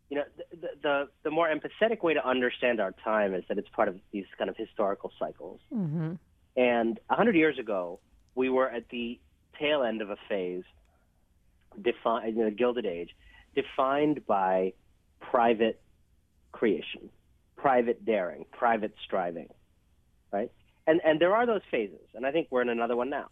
you 0.09 0.17
know, 0.17 0.23
the, 0.51 0.69
the 0.81 1.07
the 1.23 1.31
more 1.31 1.47
empathetic 1.49 2.03
way 2.03 2.13
to 2.13 2.27
understand 2.27 2.79
our 2.79 2.93
time 3.03 3.33
is 3.33 3.43
that 3.47 3.57
it's 3.57 3.69
part 3.69 3.87
of 3.87 3.99
these 4.11 4.25
kind 4.37 4.49
of 4.49 4.57
historical 4.57 5.11
cycles. 5.17 5.59
hmm 5.69 6.13
And 6.55 6.99
a 7.09 7.15
hundred 7.15 7.35
years 7.35 7.57
ago, 7.57 7.99
we 8.35 8.49
were 8.49 8.69
at 8.69 8.89
the 8.89 9.19
tail 9.59 9.83
end 9.83 10.01
of 10.01 10.09
a 10.09 10.17
phase, 10.29 10.63
defined 11.81 12.37
in 12.37 12.45
the 12.45 12.51
Gilded 12.51 12.85
Age, 12.85 13.15
defined 13.55 14.25
by 14.25 14.73
private 15.19 15.81
creation, 16.51 17.09
private 17.55 18.05
daring, 18.05 18.45
private 18.51 18.93
striving, 19.05 19.49
right? 20.31 20.51
And 20.85 21.01
and 21.03 21.19
there 21.19 21.35
are 21.35 21.45
those 21.45 21.61
phases, 21.71 22.07
and 22.13 22.25
I 22.25 22.31
think 22.31 22.47
we're 22.51 22.61
in 22.61 22.69
another 22.69 22.95
one 22.95 23.09
now. 23.09 23.29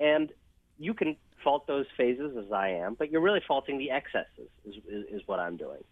And 0.00 0.32
you 0.78 0.94
can 0.94 1.16
fault 1.42 1.66
those 1.66 1.86
phases 1.96 2.36
as 2.36 2.52
I 2.52 2.68
am, 2.70 2.94
but 2.94 3.10
you're 3.10 3.20
really 3.20 3.42
faulting 3.46 3.78
the 3.78 3.90
excesses, 3.90 4.48
is 4.64 4.76
is, 4.88 5.04
is 5.10 5.22
what 5.26 5.38
I'm 5.38 5.56
doing. 5.56 5.82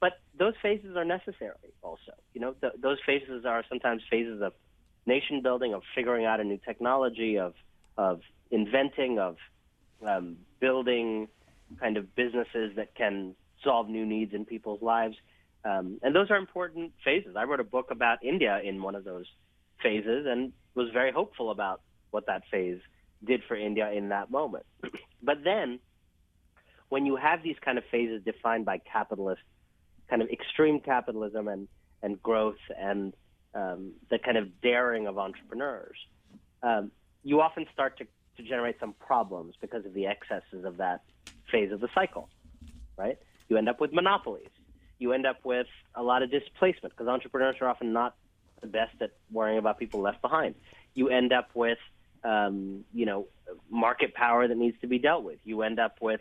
But 0.00 0.20
those 0.38 0.54
phases 0.62 0.96
are 0.96 1.04
necessary, 1.04 1.72
also. 1.82 2.12
You 2.34 2.40
know, 2.40 2.54
th- 2.60 2.74
those 2.80 2.98
phases 3.06 3.44
are 3.46 3.64
sometimes 3.68 4.02
phases 4.10 4.42
of 4.42 4.52
nation 5.06 5.40
building, 5.42 5.74
of 5.74 5.82
figuring 5.94 6.26
out 6.26 6.40
a 6.40 6.44
new 6.44 6.58
technology, 6.58 7.38
of 7.38 7.54
of 7.96 8.20
inventing, 8.50 9.18
of 9.18 9.36
um, 10.06 10.36
building 10.60 11.28
kind 11.80 11.96
of 11.96 12.14
businesses 12.14 12.76
that 12.76 12.94
can 12.94 13.34
solve 13.62 13.88
new 13.88 14.04
needs 14.04 14.34
in 14.34 14.44
people's 14.44 14.82
lives. 14.82 15.16
Um, 15.64 15.98
and 16.02 16.14
those 16.14 16.30
are 16.30 16.36
important 16.36 16.92
phases. 17.04 17.36
I 17.36 17.44
wrote 17.44 17.60
a 17.60 17.64
book 17.64 17.90
about 17.90 18.22
India 18.22 18.60
in 18.62 18.82
one 18.82 18.94
of 18.94 19.04
those 19.04 19.26
phases 19.82 20.26
and 20.28 20.52
was 20.74 20.90
very 20.92 21.12
hopeful 21.12 21.50
about 21.50 21.80
what 22.10 22.26
that 22.26 22.42
phase 22.50 22.80
did 23.22 23.42
for 23.46 23.56
India 23.56 23.90
in 23.90 24.08
that 24.08 24.30
moment. 24.30 24.64
but 25.22 25.44
then, 25.44 25.78
when 26.88 27.06
you 27.06 27.16
have 27.16 27.42
these 27.42 27.56
kind 27.64 27.78
of 27.78 27.84
phases 27.90 28.22
defined 28.24 28.64
by 28.64 28.78
capitalist, 28.78 29.42
kind 30.08 30.22
of 30.22 30.28
extreme 30.28 30.80
capitalism 30.80 31.48
and, 31.48 31.68
and 32.02 32.22
growth 32.22 32.58
and 32.78 33.14
um, 33.54 33.92
the 34.10 34.18
kind 34.18 34.36
of 34.36 34.60
daring 34.60 35.06
of 35.06 35.18
entrepreneurs, 35.18 35.96
um, 36.62 36.90
you 37.22 37.40
often 37.40 37.66
start 37.72 37.98
to, 37.98 38.06
to 38.36 38.48
generate 38.48 38.78
some 38.80 38.94
problems 38.94 39.54
because 39.60 39.84
of 39.86 39.94
the 39.94 40.06
excesses 40.06 40.64
of 40.64 40.76
that 40.76 41.02
phase 41.50 41.72
of 41.72 41.80
the 41.80 41.88
cycle, 41.94 42.28
right? 42.96 43.18
You 43.48 43.56
end 43.56 43.68
up 43.68 43.80
with 43.80 43.92
monopolies. 43.92 44.48
You 44.98 45.12
end 45.12 45.26
up 45.26 45.44
with 45.44 45.66
a 45.94 46.02
lot 46.02 46.22
of 46.22 46.30
displacement 46.30 46.94
because 46.94 47.08
entrepreneurs 47.08 47.56
are 47.60 47.68
often 47.68 47.92
not 47.92 48.14
the 48.60 48.66
best 48.66 48.94
at 49.00 49.10
worrying 49.30 49.58
about 49.58 49.78
people 49.78 50.00
left 50.00 50.22
behind. 50.22 50.54
You 50.94 51.08
end 51.08 51.32
up 51.32 51.50
with, 51.54 51.78
um, 52.24 52.84
you 52.92 53.06
know, 53.06 53.26
market 53.70 54.14
power 54.14 54.48
that 54.48 54.56
needs 54.56 54.76
to 54.80 54.86
be 54.86 54.98
dealt 54.98 55.22
with. 55.22 55.38
You 55.44 55.62
end 55.62 55.78
up 55.78 55.98
with 56.00 56.20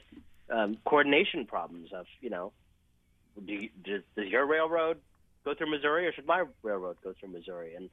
um, 0.49 0.77
coordination 0.85 1.45
problems 1.45 1.89
of, 1.93 2.05
you 2.21 2.29
know, 2.29 2.51
do 3.45 3.53
you, 3.53 3.69
does, 3.83 4.01
does 4.15 4.27
your 4.27 4.45
railroad 4.45 4.97
go 5.45 5.53
through 5.55 5.71
Missouri 5.71 6.05
or 6.05 6.13
should 6.13 6.27
my 6.27 6.43
railroad 6.61 6.97
go 7.03 7.13
through 7.19 7.29
Missouri? 7.29 7.75
And 7.75 7.89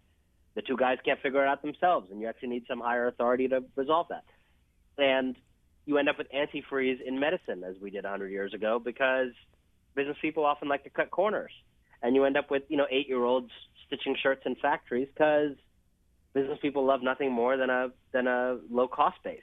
the 0.55 0.63
two 0.63 0.77
guys 0.77 0.99
can't 1.05 1.21
figure 1.21 1.45
it 1.45 1.49
out 1.49 1.63
themselves, 1.63 2.11
and 2.11 2.21
you 2.21 2.27
actually 2.27 2.49
need 2.49 2.65
some 2.67 2.81
higher 2.81 3.07
authority 3.07 3.47
to 3.49 3.63
resolve 3.77 4.09
that. 4.09 4.25
And 4.99 5.37
you 5.87 5.99
end 5.99 6.09
up 6.09 6.19
with 6.19 6.27
antifreeze 6.33 7.01
in 7.01 7.21
medicine, 7.21 7.63
as 7.65 7.77
we 7.81 7.91
did 7.91 8.03
100 8.03 8.29
years 8.29 8.53
ago, 8.53 8.81
because 8.85 9.31
business 9.95 10.17
people 10.21 10.45
often 10.45 10.69
like 10.69 10.85
to 10.85 10.91
cut 10.91 11.11
corners. 11.11 11.53
And 12.03 12.17
you 12.17 12.25
end 12.25 12.37
up 12.37 12.51
with, 12.51 12.65
you 12.69 12.77
know, 12.77 12.87
eight-year-olds 12.91 13.51
stitching 13.87 14.17
shirts 14.21 14.43
in 14.45 14.57
factories 14.57 15.09
because 15.13 15.53
business 16.33 16.59
people 16.63 16.85
love 16.85 17.03
nothing 17.03 17.33
more 17.33 17.57
than 17.57 17.71
a 17.71 17.91
than 18.13 18.27
a 18.27 18.59
low-cost 18.71 19.17
base. 19.23 19.43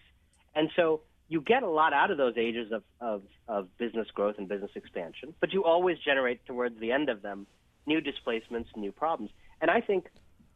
And 0.56 0.70
so 0.76 1.02
you 1.30 1.42
get 1.42 1.64
a 1.64 1.70
lot 1.70 1.94
out 1.94 2.10
of 2.10 2.18
those 2.18 2.36
ages 2.38 2.72
of, 2.72 2.84
of, 3.02 3.22
of 3.48 3.78
business 3.78 4.08
growth 4.14 4.36
and 4.38 4.48
business 4.48 4.72
expansion, 4.76 5.34
but 5.40 5.52
you 5.54 5.64
always 5.64 5.98
generate 6.00 6.46
towards 6.46 6.80
the 6.80 6.92
end 6.92 7.10
of 7.10 7.22
them 7.22 7.46
new 7.86 8.00
displacements, 8.00 8.70
new 8.76 8.92
problems. 8.92 9.32
And 9.62 9.70
I 9.70 9.82
think 9.82 10.08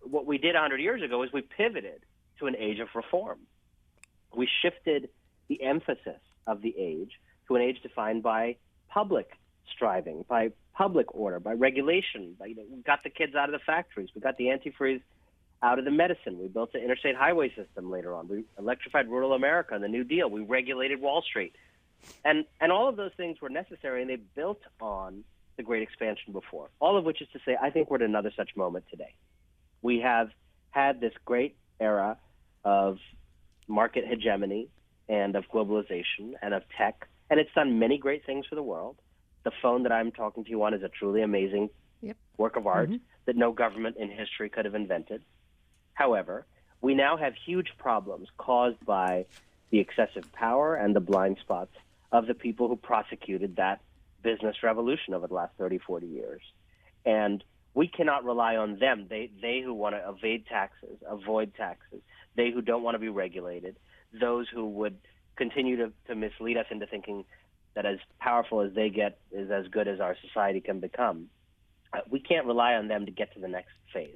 what 0.02 0.26
we 0.26 0.38
did 0.38 0.54
100 0.54 0.80
years 0.80 1.02
ago 1.04 1.24
is 1.24 1.32
we 1.34 1.42
pivoted 1.42 2.06
to 2.40 2.48
an 2.48 2.56
age 2.58 2.80
of 2.80 2.88
reform. 2.96 3.40
We 4.36 4.48
shifted 4.62 5.10
the 5.50 5.62
emphasis 5.62 6.22
of 6.48 6.62
the 6.62 6.74
age 6.78 7.12
to 7.48 7.56
an 7.56 7.62
age 7.62 7.82
defined 7.84 8.24
by 8.24 8.56
public 8.90 9.32
striving, 9.74 10.26
by 10.28 10.52
public 10.74 11.14
order, 11.14 11.40
by 11.40 11.54
regulation. 11.54 12.36
By, 12.40 12.48
you 12.48 12.56
know, 12.56 12.64
we 12.70 12.82
got 12.82 13.04
the 13.04 13.10
kids 13.10 13.36
out 13.36 13.50
of 13.50 13.54
the 13.54 13.64
factories. 13.66 14.10
We 14.16 14.22
got 14.22 14.38
the 14.38 14.46
antifreeze 14.46 15.02
out 15.64 15.80
of 15.80 15.86
the 15.86 15.92
medicine. 15.92 16.40
We 16.40 16.48
built 16.48 16.74
the 16.74 16.84
interstate 16.84 17.16
highway 17.16 17.54
system 17.56 17.92
later 17.92 18.16
on. 18.16 18.28
We 18.28 18.44
electrified 18.58 19.08
rural 19.10 19.34
America 19.34 19.76
and 19.76 19.84
the 19.84 19.88
New 19.88 20.04
Deal. 20.04 20.30
We 20.30 20.42
regulated 20.42 21.02
Wall 21.02 21.22
Street. 21.22 21.56
And, 22.26 22.46
and 22.60 22.72
all 22.72 22.90
of 22.90 22.96
those 22.96 23.12
things 23.16 23.40
were 23.42 23.50
necessary, 23.50 24.02
and 24.02 24.10
they 24.10 24.16
built 24.16 24.62
on 24.80 25.24
the 25.58 25.64
great 25.64 25.84
expansion 25.84 26.34
before. 26.34 26.70
All 26.80 26.98
of 26.98 27.06
which 27.06 27.22
is 27.22 27.28
to 27.34 27.40
say, 27.46 27.56
I 27.62 27.70
think 27.70 27.92
we're 27.92 27.98
at 27.98 28.02
another 28.02 28.32
such 28.36 28.56
moment 28.56 28.86
today. 28.90 29.14
We 29.84 30.00
have 30.00 30.30
had 30.72 31.00
this 31.00 31.14
great 31.26 31.56
era 31.80 32.18
of 32.64 32.98
market 33.68 34.04
hegemony 34.08 34.70
and 35.08 35.36
of 35.36 35.46
globalization 35.54 36.34
and 36.42 36.54
of 36.54 36.64
tech, 36.76 37.08
and 37.30 37.40
it's 37.40 37.54
done 37.54 37.78
many 37.78 37.98
great 37.98 38.26
things 38.26 38.46
for 38.48 38.56
the 38.56 38.64
world. 38.64 38.98
The 39.44 39.52
phone 39.62 39.84
that 39.84 39.92
I'm 39.92 40.12
talking 40.12 40.44
to 40.44 40.50
you 40.50 40.64
on 40.64 40.74
is 40.74 40.84
a 40.84 40.90
truly 40.90 41.22
amazing 41.22 41.70
Yep. 42.02 42.18
work 42.38 42.56
of 42.56 42.66
art 42.66 42.90
mm-hmm. 42.90 42.98
that 43.26 43.36
no 43.36 43.52
government 43.52 43.98
in 43.98 44.10
history 44.10 44.50
could 44.50 44.66
have 44.66 44.74
invented. 44.74 45.24
However, 45.94 46.46
we 46.82 46.96
now 46.96 47.18
have 47.18 47.34
huge 47.46 47.72
problems 47.78 48.28
caused 48.38 48.84
by 48.86 49.26
the 49.70 49.80
excessive 49.80 50.32
power 50.34 50.76
and 50.76 50.96
the 50.96 51.00
blind 51.00 51.38
spots 51.42 51.76
of 52.12 52.28
the 52.28 52.34
people 52.34 52.68
who 52.68 52.76
prosecuted 52.76 53.56
that 53.56 53.82
business 54.22 54.58
revolution 54.64 55.14
over 55.14 55.28
the 55.28 55.34
last 55.34 55.54
30, 55.58 55.80
40 55.80 56.08
years. 56.08 56.42
And 57.06 57.44
we 57.74 57.88
cannot 57.88 58.26
rely 58.26 58.58
on 58.58 58.80
them. 58.80 59.08
They, 59.10 59.32
they 59.42 59.62
who 59.62 59.74
want 59.74 59.96
to 59.96 60.10
evade 60.10 60.46
taxes, 60.48 60.98
avoid 61.08 61.56
taxes, 61.56 62.02
they 62.36 62.52
who 62.52 62.62
don't 62.62 62.84
want 62.84 62.96
to 62.96 63.00
be 63.00 63.10
regulated, 63.10 63.78
those 64.20 64.48
who 64.50 64.68
would 64.68 64.98
continue 65.36 65.78
to, 65.78 65.92
to 66.08 66.16
mislead 66.16 66.58
us 66.58 66.66
into 66.70 66.86
thinking 66.86 67.24
that 67.74 67.86
as 67.86 68.00
powerful 68.20 68.62
as 68.62 68.74
they 68.74 68.90
get 68.90 69.18
is 69.32 69.50
as 69.50 69.68
good 69.68 69.88
as 69.88 70.00
our 70.00 70.18
society 70.28 70.60
can 70.60 70.80
become. 70.80 71.30
Uh, 71.94 72.00
we 72.10 72.20
can't 72.20 72.46
rely 72.46 72.74
on 72.74 72.88
them 72.88 73.06
to 73.06 73.12
get 73.12 73.34
to 73.34 73.40
the 73.40 73.48
next 73.48 73.72
phase. 73.94 74.16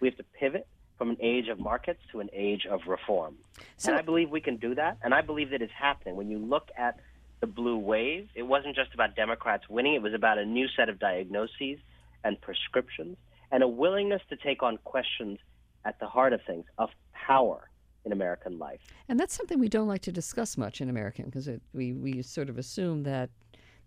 We 0.00 0.08
have 0.08 0.16
to 0.18 0.24
pivot 0.38 0.66
from 1.00 1.08
an 1.08 1.16
age 1.20 1.48
of 1.48 1.58
markets 1.58 2.02
to 2.12 2.20
an 2.20 2.28
age 2.30 2.66
of 2.66 2.80
reform. 2.86 3.34
So- 3.78 3.90
and 3.90 3.98
I 3.98 4.02
believe 4.02 4.28
we 4.28 4.42
can 4.42 4.58
do 4.58 4.74
that, 4.74 4.98
and 5.02 5.14
I 5.14 5.22
believe 5.22 5.48
that 5.48 5.62
it's 5.62 5.72
happening. 5.72 6.14
When 6.14 6.30
you 6.30 6.36
look 6.36 6.68
at 6.76 7.00
the 7.40 7.46
blue 7.46 7.78
wave, 7.78 8.28
it 8.34 8.42
wasn't 8.42 8.76
just 8.76 8.92
about 8.92 9.16
Democrats 9.16 9.66
winning, 9.70 9.94
it 9.94 10.02
was 10.02 10.12
about 10.12 10.36
a 10.36 10.44
new 10.44 10.68
set 10.68 10.90
of 10.90 10.98
diagnoses 10.98 11.78
and 12.22 12.38
prescriptions 12.42 13.16
and 13.50 13.62
a 13.62 13.68
willingness 13.68 14.20
to 14.28 14.36
take 14.36 14.62
on 14.62 14.76
questions 14.84 15.38
at 15.86 15.98
the 16.00 16.06
heart 16.06 16.34
of 16.34 16.42
things 16.46 16.66
of 16.76 16.90
power, 17.14 17.70
in 18.04 18.12
American 18.12 18.58
life. 18.58 18.80
And 19.08 19.18
that's 19.18 19.34
something 19.34 19.58
we 19.58 19.68
don't 19.68 19.88
like 19.88 20.02
to 20.02 20.12
discuss 20.12 20.58
much 20.58 20.80
in 20.82 20.90
American 20.90 21.26
because 21.26 21.48
we, 21.72 21.94
we 21.94 22.20
sort 22.22 22.48
of 22.50 22.58
assume 22.58 23.02
that 23.04 23.30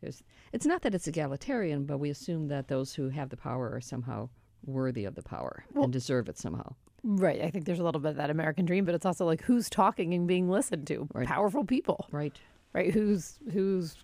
there's, 0.02 0.24
it's 0.52 0.66
not 0.66 0.82
that 0.82 0.94
it's 0.94 1.08
egalitarian, 1.08 1.86
but 1.86 2.00
we 2.00 2.10
assume 2.10 2.48
that 2.48 2.68
those 2.68 2.94
who 2.94 3.10
have 3.10 3.30
the 3.30 3.38
power 3.38 3.72
are 3.72 3.82
somehow 3.82 4.30
worthy 4.66 5.06
of 5.06 5.16
the 5.16 5.24
power 5.24 5.64
and 5.76 5.92
deserve 5.92 6.30
it 6.30 6.38
somehow. 6.38 6.74
Right. 7.04 7.42
I 7.42 7.50
think 7.50 7.66
there's 7.66 7.80
a 7.80 7.84
little 7.84 8.00
bit 8.00 8.12
of 8.12 8.18
that 8.18 8.30
American 8.30 8.66
dream, 8.66 8.86
but 8.86 8.96
it's 8.96 9.06
also 9.06 9.26
like 9.26 9.42
who's 9.42 9.70
talking 9.70 10.14
and 10.14 10.28
being 10.28 10.50
listened 10.50 10.88
to? 10.88 11.08
Right. 11.14 11.28
Powerful 11.28 11.66
people. 11.66 12.08
Right. 12.12 12.36
Right. 12.74 12.94
Who's 12.94 13.40
who's 13.52 13.96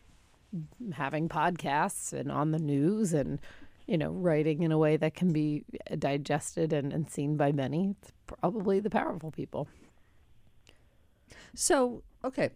having 0.93 1.29
podcasts 1.29 2.11
and 2.11 2.31
on 2.31 2.51
the 2.51 2.59
news 2.59 3.13
and 3.13 3.39
you 3.85 3.97
know 3.97 4.09
writing 4.09 4.63
in 4.63 4.71
a 4.71 4.77
way 4.77 4.97
that 4.97 5.13
can 5.13 5.31
be 5.31 5.63
digested 5.97 6.73
and, 6.73 6.91
and 6.91 7.09
seen 7.09 7.37
by 7.37 7.51
many. 7.51 7.95
It's 8.01 8.11
probably 8.27 8.79
the 8.79 8.89
powerful 8.89 9.31
people. 9.31 9.67
So, 11.55 12.03
okay. 12.23 12.49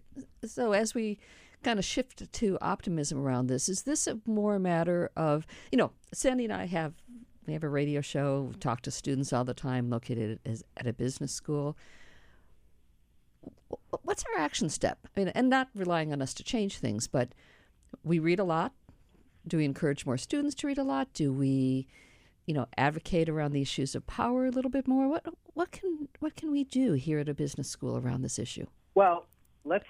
So, 0.45 0.73
as 0.73 0.93
we 0.93 1.19
kind 1.63 1.79
of 1.79 1.86
shift 1.86 2.32
to 2.32 2.58
optimism 2.62 3.19
around 3.19 3.47
this, 3.47 3.69
is 3.69 3.84
this 3.84 4.08
a 4.08 4.19
more 4.25 4.56
a 4.56 4.60
matter 4.60 5.10
of, 5.15 5.47
you 5.71 5.77
know, 5.77 5.91
Sandi 6.13 6.43
and 6.43 6.53
I 6.53 6.65
have 6.65 6.93
we 7.45 7.53
have 7.53 7.63
a 7.63 7.69
radio 7.69 8.01
show, 8.01 8.49
we 8.53 8.56
talk 8.56 8.82
to 8.82 8.91
students 8.91 9.34
all 9.34 9.43
the 9.43 9.53
time 9.53 9.89
located 9.89 10.39
at 10.77 10.88
a 10.88 10.93
business 10.93 11.32
school. 11.32 11.77
What's 14.03 14.23
our 14.34 14.41
action 14.41 14.69
step? 14.69 14.99
I 15.06 15.19
mean, 15.19 15.29
and 15.29 15.49
not 15.49 15.69
relying 15.75 16.13
on 16.13 16.21
us 16.21 16.34
to 16.36 16.43
change 16.43 16.77
things, 16.77 17.08
but 17.08 17.29
we 18.03 18.19
read 18.19 18.39
a 18.39 18.43
lot. 18.43 18.73
Do 19.45 19.58
we 19.58 19.65
encourage 19.65 20.06
more 20.06 20.17
students 20.17 20.56
to 20.56 20.67
read 20.67 20.77
a 20.77 20.84
lot? 20.84 21.12
Do 21.13 21.34
we, 21.34 21.88
you 22.45 22.53
know, 22.53 22.67
advocate 22.77 23.27
around 23.27 23.51
the 23.51 23.62
issues 23.62 23.93
of 23.93 24.08
power 24.08 24.45
a 24.45 24.51
little 24.51 24.71
bit 24.71 24.88
more? 24.88 25.08
What 25.10 25.25
what 25.53 25.71
can 25.71 26.08
what 26.19 26.36
can 26.36 26.51
we 26.51 26.63
do 26.63 26.93
here 26.93 27.19
at 27.19 27.27
a 27.27 27.34
business 27.34 27.69
school 27.69 27.97
around 27.97 28.21
this 28.21 28.39
issue? 28.39 28.67
Well, 28.95 29.25
let's 29.65 29.86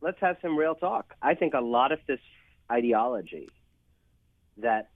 let's 0.00 0.18
have 0.20 0.36
some 0.40 0.56
real 0.56 0.74
talk. 0.74 1.14
I 1.20 1.34
think 1.34 1.52
a 1.54 1.60
lot 1.60 1.92
of 1.92 1.98
this 2.06 2.20
ideology 2.70 3.50
that 4.56 4.90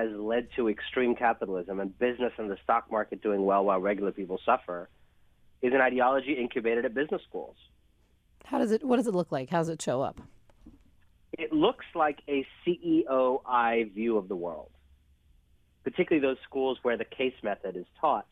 has 0.00 0.10
led 0.16 0.48
to 0.56 0.68
extreme 0.68 1.14
capitalism 1.14 1.80
and 1.80 1.96
business 1.98 2.32
and 2.38 2.50
the 2.50 2.56
stock 2.62 2.90
market 2.90 3.22
doing 3.22 3.44
well 3.44 3.64
while 3.64 3.80
regular 3.80 4.12
people 4.12 4.40
suffer 4.44 4.88
is 5.62 5.72
an 5.74 5.80
ideology 5.80 6.32
incubated 6.32 6.84
at 6.84 6.94
business 6.94 7.20
schools. 7.28 7.56
How 8.44 8.58
does 8.58 8.72
it? 8.72 8.82
What 8.82 8.96
does 8.96 9.06
it 9.06 9.14
look 9.14 9.30
like? 9.30 9.50
How 9.50 9.58
does 9.58 9.68
it 9.68 9.80
show 9.82 10.00
up? 10.00 10.20
It 11.38 11.52
looks 11.52 11.84
like 11.94 12.20
a 12.28 12.46
CEOI 12.66 13.92
view 13.92 14.16
of 14.16 14.28
the 14.28 14.36
world, 14.36 14.70
particularly 15.84 16.26
those 16.26 16.42
schools 16.44 16.78
where 16.82 16.96
the 16.96 17.04
case 17.04 17.34
method 17.42 17.76
is 17.76 17.86
taught, 18.00 18.26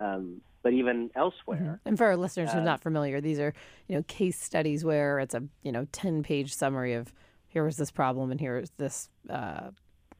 um, 0.00 0.40
but 0.62 0.72
even 0.72 1.10
elsewhere. 1.14 1.80
And 1.84 1.98
for 1.98 2.06
our 2.06 2.16
listeners 2.16 2.52
who 2.52 2.58
are 2.58 2.64
not 2.64 2.80
familiar, 2.80 3.20
these 3.20 3.40
are 3.40 3.52
you 3.88 3.96
know 3.96 4.02
case 4.04 4.40
studies 4.40 4.84
where 4.84 5.18
it's 5.18 5.34
a 5.34 5.42
you 5.62 5.72
know 5.72 5.86
ten 5.92 6.22
page 6.22 6.54
summary 6.54 6.94
of 6.94 7.12
here 7.48 7.64
was 7.64 7.76
this 7.76 7.90
problem 7.90 8.30
and 8.30 8.40
here 8.40 8.58
is 8.58 8.70
this 8.78 9.10
uh, 9.28 9.70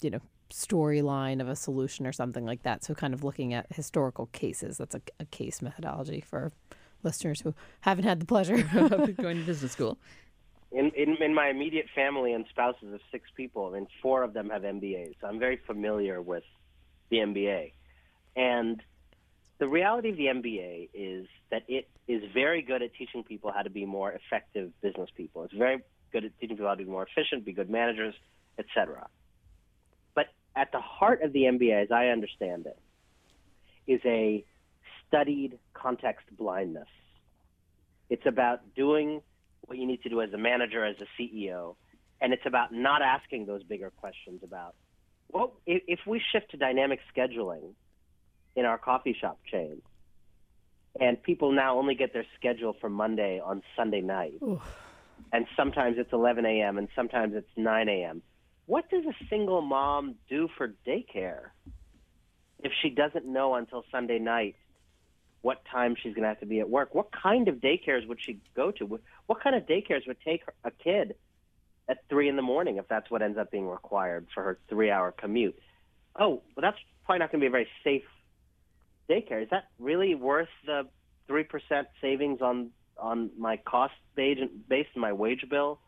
you 0.00 0.10
know 0.10 0.20
storyline 0.50 1.40
of 1.40 1.48
a 1.48 1.56
solution 1.56 2.06
or 2.06 2.12
something 2.12 2.44
like 2.44 2.62
that. 2.62 2.84
So 2.84 2.94
kind 2.94 3.14
of 3.14 3.24
looking 3.24 3.54
at 3.54 3.66
historical 3.72 4.26
cases. 4.26 4.78
That's 4.78 4.94
a, 4.94 5.02
a 5.20 5.24
case 5.26 5.60
methodology 5.62 6.20
for 6.20 6.52
listeners 7.02 7.40
who 7.40 7.54
haven't 7.80 8.04
had 8.04 8.20
the 8.20 8.26
pleasure. 8.26 8.56
Of 8.74 9.16
going 9.16 9.38
to 9.38 9.44
business 9.44 9.72
school. 9.72 9.98
In, 10.70 10.90
in, 10.90 11.16
in 11.22 11.34
my 11.34 11.48
immediate 11.48 11.86
family 11.94 12.32
and 12.32 12.44
spouses 12.50 12.92
of 12.92 13.00
six 13.10 13.30
people, 13.34 13.66
I 13.66 13.78
mean, 13.78 13.86
four 14.02 14.22
of 14.22 14.34
them 14.34 14.50
have 14.50 14.62
MBAs. 14.62 15.14
So 15.20 15.26
I'm 15.26 15.38
very 15.38 15.58
familiar 15.66 16.20
with 16.20 16.44
the 17.10 17.18
MBA. 17.18 17.72
And 18.36 18.82
the 19.58 19.66
reality 19.66 20.10
of 20.10 20.16
the 20.16 20.26
MBA 20.26 20.90
is 20.92 21.26
that 21.50 21.62
it 21.68 21.88
is 22.06 22.22
very 22.32 22.62
good 22.62 22.82
at 22.82 22.94
teaching 22.94 23.24
people 23.24 23.50
how 23.52 23.62
to 23.62 23.70
be 23.70 23.86
more 23.86 24.12
effective 24.12 24.70
business 24.82 25.08
people. 25.16 25.44
It's 25.44 25.54
very 25.54 25.78
good 26.12 26.24
at 26.24 26.32
teaching 26.38 26.56
people 26.56 26.68
how 26.68 26.74
to 26.74 26.84
be 26.84 26.90
more 26.90 27.06
efficient, 27.06 27.44
be 27.44 27.52
good 27.52 27.70
managers, 27.70 28.14
etc. 28.58 29.08
At 30.58 30.72
the 30.72 30.80
heart 30.80 31.22
of 31.22 31.32
the 31.32 31.42
MBA, 31.42 31.84
as 31.84 31.92
I 31.92 32.06
understand 32.06 32.66
it, 32.66 32.76
is 33.86 34.00
a 34.04 34.44
studied 35.06 35.56
context 35.72 36.26
blindness. 36.36 36.88
It's 38.10 38.26
about 38.26 38.74
doing 38.74 39.22
what 39.66 39.78
you 39.78 39.86
need 39.86 40.02
to 40.02 40.08
do 40.08 40.20
as 40.20 40.32
a 40.32 40.36
manager, 40.36 40.84
as 40.84 40.96
a 41.00 41.06
CEO, 41.16 41.76
and 42.20 42.32
it's 42.32 42.44
about 42.44 42.72
not 42.72 43.02
asking 43.02 43.46
those 43.46 43.62
bigger 43.62 43.90
questions 43.90 44.40
about, 44.42 44.74
well, 45.30 45.52
if, 45.64 45.82
if 45.86 46.00
we 46.08 46.20
shift 46.32 46.50
to 46.50 46.56
dynamic 46.56 46.98
scheduling 47.16 47.74
in 48.56 48.64
our 48.64 48.78
coffee 48.78 49.16
shop 49.18 49.38
chain, 49.48 49.80
and 51.00 51.22
people 51.22 51.52
now 51.52 51.78
only 51.78 51.94
get 51.94 52.12
their 52.12 52.26
schedule 52.36 52.74
for 52.80 52.90
Monday 52.90 53.40
on 53.40 53.62
Sunday 53.76 54.00
night, 54.00 54.42
and 55.32 55.46
sometimes 55.56 55.98
it's 55.98 56.12
11 56.12 56.44
a.m. 56.44 56.78
and 56.78 56.88
sometimes 56.96 57.34
it's 57.36 57.50
9 57.56 57.88
a.m. 57.88 58.22
What 58.68 58.90
does 58.90 59.04
a 59.06 59.14
single 59.30 59.62
mom 59.62 60.16
do 60.28 60.46
for 60.58 60.74
daycare 60.86 61.52
if 62.62 62.70
she 62.82 62.90
doesn't 62.90 63.24
know 63.24 63.54
until 63.54 63.82
Sunday 63.90 64.18
night 64.18 64.56
what 65.40 65.64
time 65.72 65.96
she's 65.96 66.12
going 66.12 66.24
to 66.24 66.28
have 66.28 66.40
to 66.40 66.46
be 66.46 66.60
at 66.60 66.68
work? 66.68 66.94
What 66.94 67.08
kind 67.10 67.48
of 67.48 67.62
daycares 67.62 68.06
would 68.06 68.18
she 68.20 68.40
go 68.54 68.70
to? 68.72 68.84
What- 68.84 69.40
kind 69.42 69.56
of 69.56 69.62
daycares 69.62 70.06
would 70.06 70.20
take 70.20 70.42
a 70.64 70.70
kid 70.70 71.14
at 71.88 72.06
three 72.10 72.28
in 72.28 72.36
the 72.36 72.42
morning 72.42 72.76
if 72.76 72.86
that's 72.88 73.10
what 73.10 73.22
ends 73.22 73.38
up 73.38 73.50
being 73.50 73.66
required 73.66 74.26
for 74.34 74.42
her 74.42 74.58
three-hour 74.68 75.12
commute? 75.12 75.58
Oh, 76.16 76.42
well, 76.54 76.60
that's 76.60 76.76
probably 77.06 77.20
not 77.20 77.32
going 77.32 77.40
to 77.40 77.44
be 77.44 77.46
a 77.46 77.50
very 77.50 77.68
safe 77.82 78.04
daycare. 79.08 79.42
Is 79.42 79.48
that 79.50 79.68
really 79.78 80.14
worth 80.14 80.50
the 80.66 80.86
three 81.26 81.44
percent 81.44 81.88
savings 82.02 82.42
on 82.42 82.70
on 82.98 83.30
my 83.38 83.56
cost 83.56 83.94
based 84.14 84.42
based 84.68 84.90
on 84.94 85.00
my 85.00 85.14
wage 85.14 85.46
bill 85.48 85.80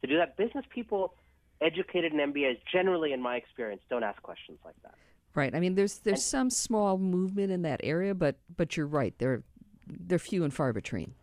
to 0.00 0.08
do 0.08 0.16
that? 0.16 0.36
Business 0.36 0.64
people 0.74 1.14
educated 1.60 2.12
in 2.12 2.18
MBAs 2.32 2.58
generally, 2.72 3.12
in 3.12 3.20
my 3.22 3.36
experience, 3.36 3.82
don't 3.88 4.02
ask 4.04 4.20
questions 4.22 4.58
like 4.64 4.74
that. 4.82 4.94
Right. 5.34 5.54
I 5.54 5.60
mean, 5.60 5.74
there's 5.74 5.98
there's 5.98 6.24
some 6.24 6.48
small 6.50 6.96
movement 6.98 7.50
in 7.50 7.62
that 7.62 7.80
area, 7.82 8.14
but 8.14 8.36
but 8.56 8.76
you're 8.76 8.86
right. 8.86 9.14
They're 9.18 9.42
they're 9.86 10.18
few 10.18 10.44
and 10.44 10.52
far 10.54 10.72
between. 10.72 11.14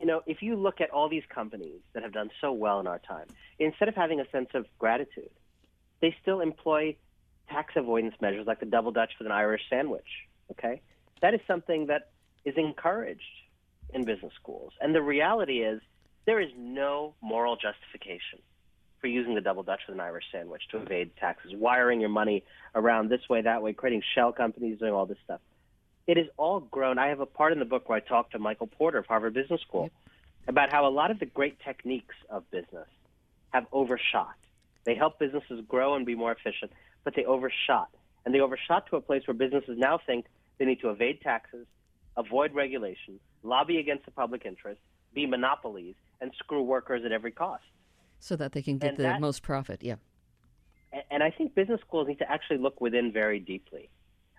you 0.00 0.06
know, 0.06 0.22
if 0.26 0.42
you 0.42 0.56
look 0.56 0.80
at 0.80 0.90
all 0.90 1.08
these 1.08 1.22
companies 1.32 1.80
that 1.92 2.02
have 2.02 2.12
done 2.12 2.30
so 2.40 2.52
well 2.52 2.80
in 2.80 2.86
our 2.86 2.98
time, 2.98 3.26
instead 3.58 3.88
of 3.88 3.94
having 3.94 4.20
a 4.20 4.28
sense 4.30 4.48
of 4.54 4.66
gratitude, 4.78 5.30
they 6.00 6.14
still 6.22 6.40
employ 6.40 6.96
tax 7.48 7.74
avoidance 7.76 8.14
measures 8.20 8.46
like 8.46 8.60
the 8.60 8.66
double 8.66 8.90
Dutch 8.90 9.12
with 9.18 9.26
an 9.26 9.32
Irish 9.32 9.62
sandwich. 9.68 10.06
Okay, 10.50 10.80
that 11.20 11.34
is 11.34 11.40
something 11.46 11.86
that 11.86 12.10
is 12.44 12.54
encouraged 12.56 13.22
in 13.94 14.04
business 14.04 14.32
schools, 14.40 14.72
and 14.80 14.94
the 14.94 15.02
reality 15.02 15.58
is 15.60 15.80
there 16.24 16.40
is 16.40 16.50
no 16.56 17.14
moral 17.20 17.56
justification 17.56 18.38
for 19.02 19.08
using 19.08 19.34
the 19.34 19.40
double 19.40 19.64
Dutch 19.64 19.80
with 19.86 19.96
an 19.96 20.00
Irish 20.00 20.24
sandwich 20.32 20.62
to 20.70 20.78
evade 20.78 21.10
taxes, 21.18 21.52
wiring 21.54 22.00
your 22.00 22.08
money 22.08 22.44
around 22.74 23.10
this 23.10 23.28
way, 23.28 23.42
that 23.42 23.60
way, 23.60 23.72
creating 23.74 24.02
shell 24.14 24.32
companies, 24.32 24.78
doing 24.78 24.92
all 24.92 25.04
this 25.04 25.18
stuff. 25.24 25.40
It 26.06 26.16
is 26.16 26.28
all 26.36 26.60
grown. 26.60 26.98
I 26.98 27.08
have 27.08 27.20
a 27.20 27.26
part 27.26 27.52
in 27.52 27.58
the 27.58 27.64
book 27.64 27.88
where 27.88 27.96
I 27.96 28.00
talk 28.00 28.30
to 28.30 28.38
Michael 28.38 28.68
Porter 28.68 28.98
of 28.98 29.06
Harvard 29.06 29.34
Business 29.34 29.60
School 29.60 29.90
about 30.46 30.72
how 30.72 30.86
a 30.86 30.90
lot 30.90 31.10
of 31.10 31.18
the 31.18 31.26
great 31.26 31.58
techniques 31.60 32.14
of 32.30 32.48
business 32.50 32.86
have 33.50 33.66
overshot. 33.72 34.34
They 34.84 34.94
help 34.94 35.18
businesses 35.18 35.64
grow 35.68 35.94
and 35.94 36.06
be 36.06 36.14
more 36.14 36.32
efficient, 36.32 36.72
but 37.04 37.14
they 37.14 37.24
overshot. 37.24 37.88
And 38.24 38.32
they 38.32 38.40
overshot 38.40 38.86
to 38.90 38.96
a 38.96 39.00
place 39.00 39.26
where 39.26 39.34
businesses 39.34 39.76
now 39.76 39.98
think 40.04 40.26
they 40.58 40.64
need 40.64 40.80
to 40.80 40.90
evade 40.90 41.20
taxes, 41.22 41.66
avoid 42.16 42.54
regulation, 42.54 43.18
lobby 43.42 43.78
against 43.78 44.04
the 44.04 44.12
public 44.12 44.46
interest, 44.46 44.80
be 45.12 45.26
monopolies, 45.26 45.96
and 46.20 46.32
screw 46.38 46.62
workers 46.62 47.02
at 47.04 47.10
every 47.10 47.32
cost. 47.32 47.64
So 48.22 48.36
that 48.36 48.52
they 48.52 48.62
can 48.62 48.78
get 48.78 48.90
And 48.90 48.96
the 48.98 49.02
that- 49.02 49.20
most 49.20 49.42
profit. 49.42 49.82
Yeah. 49.82 49.96
And 51.10 51.22
I 51.24 51.30
think 51.30 51.54
business 51.56 51.80
schools 51.80 52.06
need 52.06 52.20
to 52.20 52.30
actually 52.30 52.58
look 52.58 52.80
within 52.80 53.10
very 53.12 53.40
deeply. 53.40 53.90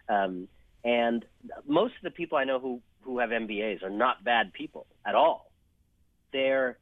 Um, 0.08 0.48
and 0.86 1.26
most 1.68 1.96
of 1.98 2.04
the 2.04 2.12
people 2.12 2.38
I 2.38 2.46
know 2.46 2.60
who, 2.60 2.82
who 3.02 3.20
have 3.20 3.32
MBAs 3.32 3.84
are 3.84 3.90
not 3.90 4.24
bad 4.24 4.54
people 4.54 4.86
at 5.06 5.16
all. 5.16 5.52
They're 6.32 6.78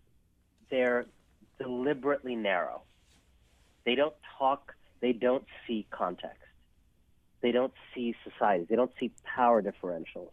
they're 0.69 1.05
deliberately 1.57 2.35
narrow. 2.35 2.83
They 3.85 3.95
don't 3.95 4.15
talk. 4.37 4.75
They 5.01 5.11
don't 5.13 5.45
see 5.65 5.87
context. 5.89 6.37
They 7.41 7.51
don't 7.51 7.73
see 7.95 8.15
society. 8.23 8.65
They 8.69 8.75
don't 8.75 8.91
see 8.99 9.11
power 9.23 9.61
differentials. 9.61 10.29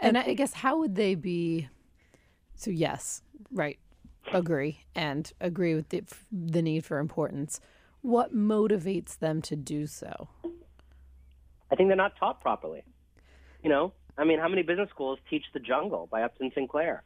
And 0.00 0.18
I 0.18 0.34
guess 0.34 0.52
how 0.52 0.78
would 0.80 0.94
they 0.94 1.14
be? 1.14 1.68
So 2.54 2.70
yes, 2.70 3.22
right, 3.50 3.78
agree, 4.36 4.84
and 4.94 5.32
agree 5.40 5.74
with 5.74 5.88
the 5.88 6.04
the 6.30 6.62
need 6.62 6.84
for 6.84 6.98
importance. 6.98 7.60
What 8.02 8.34
motivates 8.34 9.18
them 9.18 9.42
to 9.42 9.56
do 9.56 9.86
so? 9.86 10.28
I 11.70 11.74
think 11.74 11.88
they're 11.88 11.96
not 11.96 12.16
taught 12.16 12.40
properly. 12.40 12.84
You 13.62 13.70
know, 13.70 13.92
I 14.16 14.24
mean, 14.24 14.38
how 14.38 14.48
many 14.48 14.62
business 14.62 14.88
schools 14.90 15.18
teach 15.28 15.44
The 15.52 15.60
Jungle 15.60 16.08
by 16.10 16.22
Upton 16.22 16.52
Sinclair? 16.54 17.02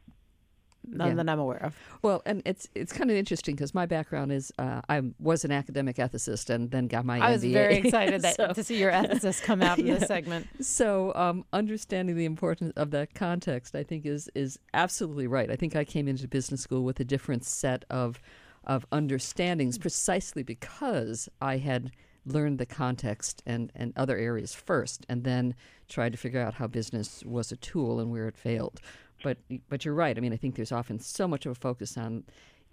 None 0.87 1.09
Yeah. 1.09 1.13
that 1.15 1.29
I'm 1.29 1.39
aware 1.39 1.61
of. 1.63 1.75
Well, 2.01 2.21
and 2.25 2.41
it's 2.45 2.67
it's 2.75 2.91
kind 2.91 3.11
of 3.11 3.15
interesting 3.17 3.55
because 3.55 3.73
my 3.73 3.85
background 3.85 4.31
is 4.31 4.51
uh, 4.57 4.81
I 4.89 5.01
was 5.19 5.45
an 5.45 5.51
academic 5.51 5.97
ethicist 5.97 6.49
and 6.49 6.71
then 6.71 6.87
got 6.87 7.05
my 7.05 7.19
I 7.19 7.31
was 7.31 7.43
MBA. 7.43 7.53
very 7.53 7.75
excited 7.83 8.21
that, 8.23 8.35
So- 8.35 8.53
to 8.53 8.63
see 8.63 8.79
your 8.79 8.91
ethicist 8.91 9.43
come 9.43 9.61
out 9.61 9.77
in 9.79 9.85
Yeah. 9.87 9.97
this 9.99 10.07
segment. 10.07 10.47
So, 10.65 11.13
um, 11.15 11.45
understanding 11.53 12.15
the 12.15 12.25
importance 12.25 12.73
of 12.75 12.91
that 12.91 13.13
context, 13.13 13.75
I 13.75 13.83
think, 13.83 14.05
is 14.05 14.29
is 14.33 14.57
absolutely 14.73 15.27
right. 15.27 15.51
I 15.51 15.55
think 15.55 15.75
I 15.75 15.83
came 15.85 16.07
into 16.07 16.27
business 16.27 16.61
school 16.61 16.83
with 16.83 16.99
a 16.99 17.05
different 17.05 17.45
set 17.45 17.85
of 17.89 18.19
of 18.63 18.85
understandings, 18.91 19.77
precisely 19.77 20.43
because 20.43 21.29
I 21.41 21.57
had 21.57 21.91
learned 22.25 22.57
the 22.59 22.65
context 22.65 23.41
and 23.45 23.71
and 23.75 23.93
other 23.95 24.17
areas 24.17 24.53
first, 24.53 25.05
and 25.09 25.23
then 25.23 25.55
tried 25.89 26.11
to 26.13 26.17
figure 26.17 26.39
out 26.39 26.55
how 26.55 26.67
business 26.67 27.23
was 27.25 27.51
a 27.51 27.55
tool 27.55 27.99
and 27.99 28.11
where 28.11 28.27
it 28.27 28.37
failed. 28.37 28.79
But 29.23 29.37
but 29.69 29.85
you're 29.85 29.93
right. 29.93 30.17
I 30.17 30.21
mean, 30.21 30.33
I 30.33 30.37
think 30.37 30.55
there's 30.55 30.71
often 30.71 30.99
so 30.99 31.27
much 31.27 31.45
of 31.45 31.51
a 31.51 31.55
focus 31.55 31.97
on 31.97 32.23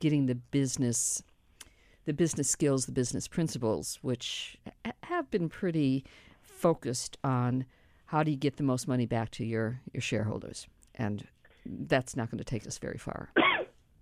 getting 0.01 0.27
the 0.27 0.35
business 0.35 1.23
the 2.09 2.15
business 2.15 2.49
skills, 2.49 2.87
the 2.87 2.93
business 2.93 3.29
principles, 3.29 3.99
which 4.01 4.57
have 5.03 5.31
been 5.31 5.51
pretty 5.51 6.07
focused 6.41 7.19
on 7.23 7.67
how 8.07 8.23
do 8.23 8.31
you 8.31 8.37
get 8.39 8.57
the 8.57 8.63
most 8.63 8.89
money 8.89 9.05
back 9.05 9.31
to 9.31 9.45
your, 9.45 9.83
your 9.93 10.01
shareholders. 10.01 10.67
And 10.95 11.27
that's 11.67 12.17
not 12.17 12.31
going 12.31 12.39
to 12.39 12.45
take 12.45 12.67
us 12.67 12.79
very 12.79 12.99
far. 12.99 13.31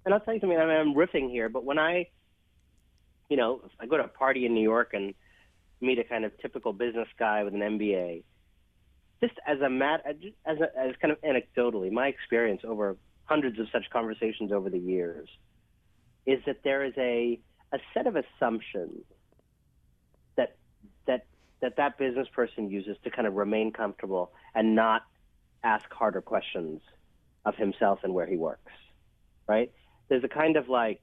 And 0.05 0.15
I'll 0.15 0.21
tell 0.21 0.35
you 0.35 0.39
something. 0.39 0.57
I 0.57 0.67
mean, 0.67 0.77
I'm 0.77 0.95
riffing 0.95 1.33
here, 1.33 1.49
but 1.49 1.65
when 1.65 1.81
I, 1.81 2.07
you 3.29 3.37
know, 3.37 3.61
I 3.81 3.87
go 3.87 3.97
to 3.97 4.05
a 4.05 4.09
party 4.09 4.47
in 4.47 4.55
New 4.55 4.63
York 4.63 4.91
and 4.93 5.13
meet 5.81 5.99
a 5.99 6.05
kind 6.05 6.25
of 6.25 6.31
typical 6.41 6.73
business 6.73 7.09
guy 7.19 7.43
with 7.43 7.55
an 7.55 7.61
MBA, 7.61 8.23
just 9.21 9.35
as 9.47 9.61
a 9.61 9.69
mat, 9.69 10.03
uh, 10.09 10.13
as 10.45 10.59
a, 10.61 10.79
as 10.79 10.95
kind 11.01 11.13
of 11.13 11.21
anecdotally, 11.23 11.91
my 11.91 12.09
experience 12.09 12.63
over 12.67 12.97
hundreds 13.25 13.59
of 13.59 13.67
such 13.73 13.85
conversations 13.93 14.53
over 14.53 14.71
the 14.71 14.79
years 14.79 15.29
is 16.27 16.41
that 16.47 16.63
there 16.65 16.85
is 16.85 16.93
a 16.99 17.41
a 17.73 17.79
set 17.95 18.07
of 18.07 18.17
assumptions 18.17 19.05
that 20.37 20.57
that 21.07 21.27
that 21.61 21.77
that 21.77 21.99
business 21.99 22.29
person 22.35 22.71
uses 22.71 22.97
to 23.05 23.11
kind 23.11 23.27
of 23.27 23.35
remain 23.35 23.73
comfortable 23.73 24.33
and 24.55 24.75
not 24.75 25.03
ask 25.65 25.85
harder 25.91 26.21
questions 26.21 26.81
of 27.45 27.55
himself 27.57 28.01
and 28.03 28.15
where 28.15 28.27
he 28.27 28.37
works, 28.37 28.73
right? 29.49 29.73
There's 30.09 30.25
a 30.25 30.29
kind 30.29 30.57
of 30.57 30.69
like, 30.69 31.01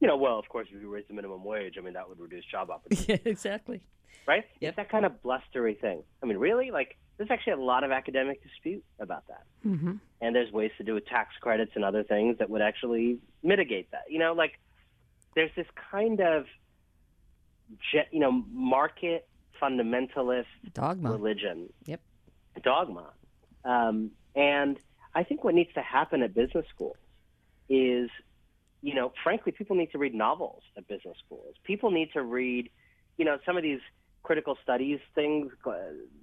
you 0.00 0.06
know, 0.06 0.16
well, 0.16 0.38
of 0.38 0.48
course, 0.48 0.68
if 0.70 0.80
you 0.80 0.88
raise 0.88 1.04
the 1.08 1.14
minimum 1.14 1.44
wage, 1.44 1.74
I 1.78 1.82
mean, 1.82 1.94
that 1.94 2.08
would 2.08 2.20
reduce 2.20 2.44
job 2.44 2.70
opportunities, 2.70 3.08
yeah, 3.08 3.30
exactly. 3.30 3.82
right? 4.26 4.44
Yep. 4.60 4.68
It's 4.68 4.76
that 4.76 4.90
kind 4.90 5.04
of 5.04 5.22
blustery 5.22 5.74
thing. 5.74 6.02
I 6.22 6.26
mean, 6.26 6.38
really, 6.38 6.70
like, 6.70 6.96
there's 7.16 7.30
actually 7.30 7.54
a 7.54 7.58
lot 7.58 7.84
of 7.84 7.90
academic 7.90 8.42
dispute 8.42 8.84
about 9.00 9.26
that. 9.28 9.44
Mm-hmm. 9.66 9.92
And 10.20 10.36
there's 10.36 10.52
ways 10.52 10.70
to 10.78 10.84
do 10.84 10.94
with 10.94 11.06
tax 11.06 11.34
credits 11.40 11.72
and 11.74 11.84
other 11.84 12.02
things 12.02 12.38
that 12.38 12.50
would 12.50 12.62
actually 12.62 13.18
mitigate 13.42 13.90
that. 13.92 14.04
You 14.08 14.18
know, 14.18 14.32
like, 14.32 14.58
there's 15.34 15.50
this 15.56 15.66
kind 15.90 16.20
of, 16.20 16.46
you 18.10 18.20
know, 18.20 18.44
market 18.50 19.28
fundamentalist 19.60 20.44
Dogma. 20.72 21.10
religion. 21.10 21.72
Yep. 21.86 22.00
Dogma. 22.62 23.12
Um, 23.64 24.12
and 24.34 24.78
I 25.14 25.24
think 25.24 25.44
what 25.44 25.54
needs 25.54 25.72
to 25.74 25.82
happen 25.82 26.22
at 26.22 26.34
business 26.34 26.66
schools 26.74 26.96
is, 27.68 28.10
you 28.82 28.94
know, 28.94 29.12
frankly, 29.22 29.52
people 29.52 29.76
need 29.76 29.90
to 29.92 29.98
read 29.98 30.14
novels 30.14 30.62
at 30.76 30.86
business 30.86 31.16
schools. 31.24 31.54
People 31.64 31.90
need 31.90 32.12
to 32.12 32.22
read, 32.22 32.70
you 33.16 33.24
know, 33.24 33.38
some 33.44 33.56
of 33.56 33.62
these 33.62 33.80
critical 34.26 34.58
studies 34.60 34.98
things, 35.14 35.52
uh, 35.64 35.74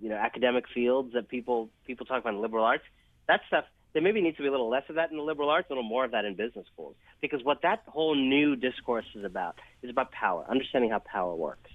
you 0.01 0.09
know, 0.09 0.15
academic 0.15 0.65
fields 0.75 1.13
that 1.13 1.29
people 1.29 1.69
people 1.87 2.05
talk 2.05 2.19
about 2.19 2.33
in 2.33 2.41
liberal 2.41 2.65
arts. 2.65 2.83
That 3.29 3.41
stuff. 3.47 3.65
There 3.93 4.01
maybe 4.01 4.21
needs 4.21 4.37
to 4.37 4.43
be 4.43 4.47
a 4.47 4.51
little 4.51 4.69
less 4.69 4.83
of 4.89 4.95
that 4.95 5.11
in 5.11 5.17
the 5.17 5.23
liberal 5.23 5.49
arts, 5.49 5.67
a 5.69 5.73
little 5.73 5.87
more 5.95 6.03
of 6.03 6.11
that 6.11 6.25
in 6.25 6.33
business 6.33 6.65
schools, 6.73 6.95
because 7.21 7.41
what 7.43 7.61
that 7.61 7.83
whole 7.87 8.15
new 8.15 8.55
discourse 8.55 9.05
is 9.15 9.23
about 9.23 9.55
is 9.83 9.89
about 9.89 10.11
power, 10.11 10.43
understanding 10.49 10.89
how 10.89 10.99
power 10.99 11.33
works. 11.33 11.69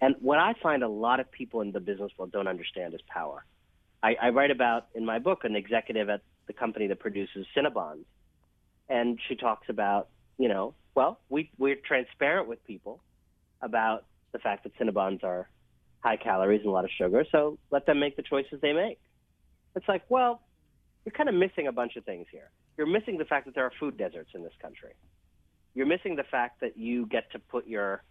And 0.00 0.16
what 0.20 0.38
I 0.38 0.54
find 0.60 0.82
a 0.82 0.88
lot 0.88 1.20
of 1.20 1.30
people 1.30 1.60
in 1.60 1.70
the 1.70 1.78
business 1.78 2.10
world 2.16 2.32
don't 2.32 2.48
understand 2.48 2.94
is 2.94 3.00
power. 3.06 3.44
I, 4.02 4.16
I 4.20 4.28
write 4.30 4.50
about 4.50 4.86
in 4.94 5.04
my 5.04 5.18
book 5.20 5.44
an 5.44 5.54
executive 5.54 6.08
at 6.08 6.22
the 6.48 6.54
company 6.54 6.86
that 6.88 6.98
produces 6.98 7.46
Cinnabons, 7.54 8.06
and 8.88 9.20
she 9.28 9.36
talks 9.36 9.68
about, 9.68 10.08
you 10.38 10.48
know, 10.48 10.74
well, 10.96 11.20
we 11.28 11.50
we're 11.58 11.76
transparent 11.76 12.48
with 12.48 12.66
people 12.66 13.00
about 13.60 14.04
the 14.32 14.38
fact 14.38 14.64
that 14.64 14.76
Cinnabons 14.78 15.22
are 15.24 15.48
high 16.00 16.16
calories 16.16 16.60
and 16.60 16.68
a 16.68 16.72
lot 16.72 16.84
of 16.84 16.90
sugar, 16.90 17.24
so 17.30 17.58
let 17.70 17.86
them 17.86 18.00
make 18.00 18.16
the 18.16 18.22
choices 18.22 18.60
they 18.60 18.72
make. 18.72 18.98
It's 19.76 19.86
like, 19.88 20.02
well, 20.08 20.40
you're 21.04 21.12
kind 21.12 21.28
of 21.28 21.34
missing 21.34 21.66
a 21.68 21.72
bunch 21.72 21.96
of 21.96 22.04
things 22.04 22.26
here. 22.30 22.50
You're 22.76 22.86
missing 22.86 23.18
the 23.18 23.24
fact 23.24 23.46
that 23.46 23.54
there 23.54 23.64
are 23.64 23.72
food 23.78 23.96
deserts 23.96 24.30
in 24.34 24.42
this 24.42 24.52
country. 24.60 24.92
You're 25.74 25.86
missing 25.86 26.16
the 26.16 26.24
fact 26.24 26.60
that 26.60 26.76
you 26.76 27.06
get 27.06 27.30
to 27.32 27.38
put 27.38 27.66
your 27.66 28.02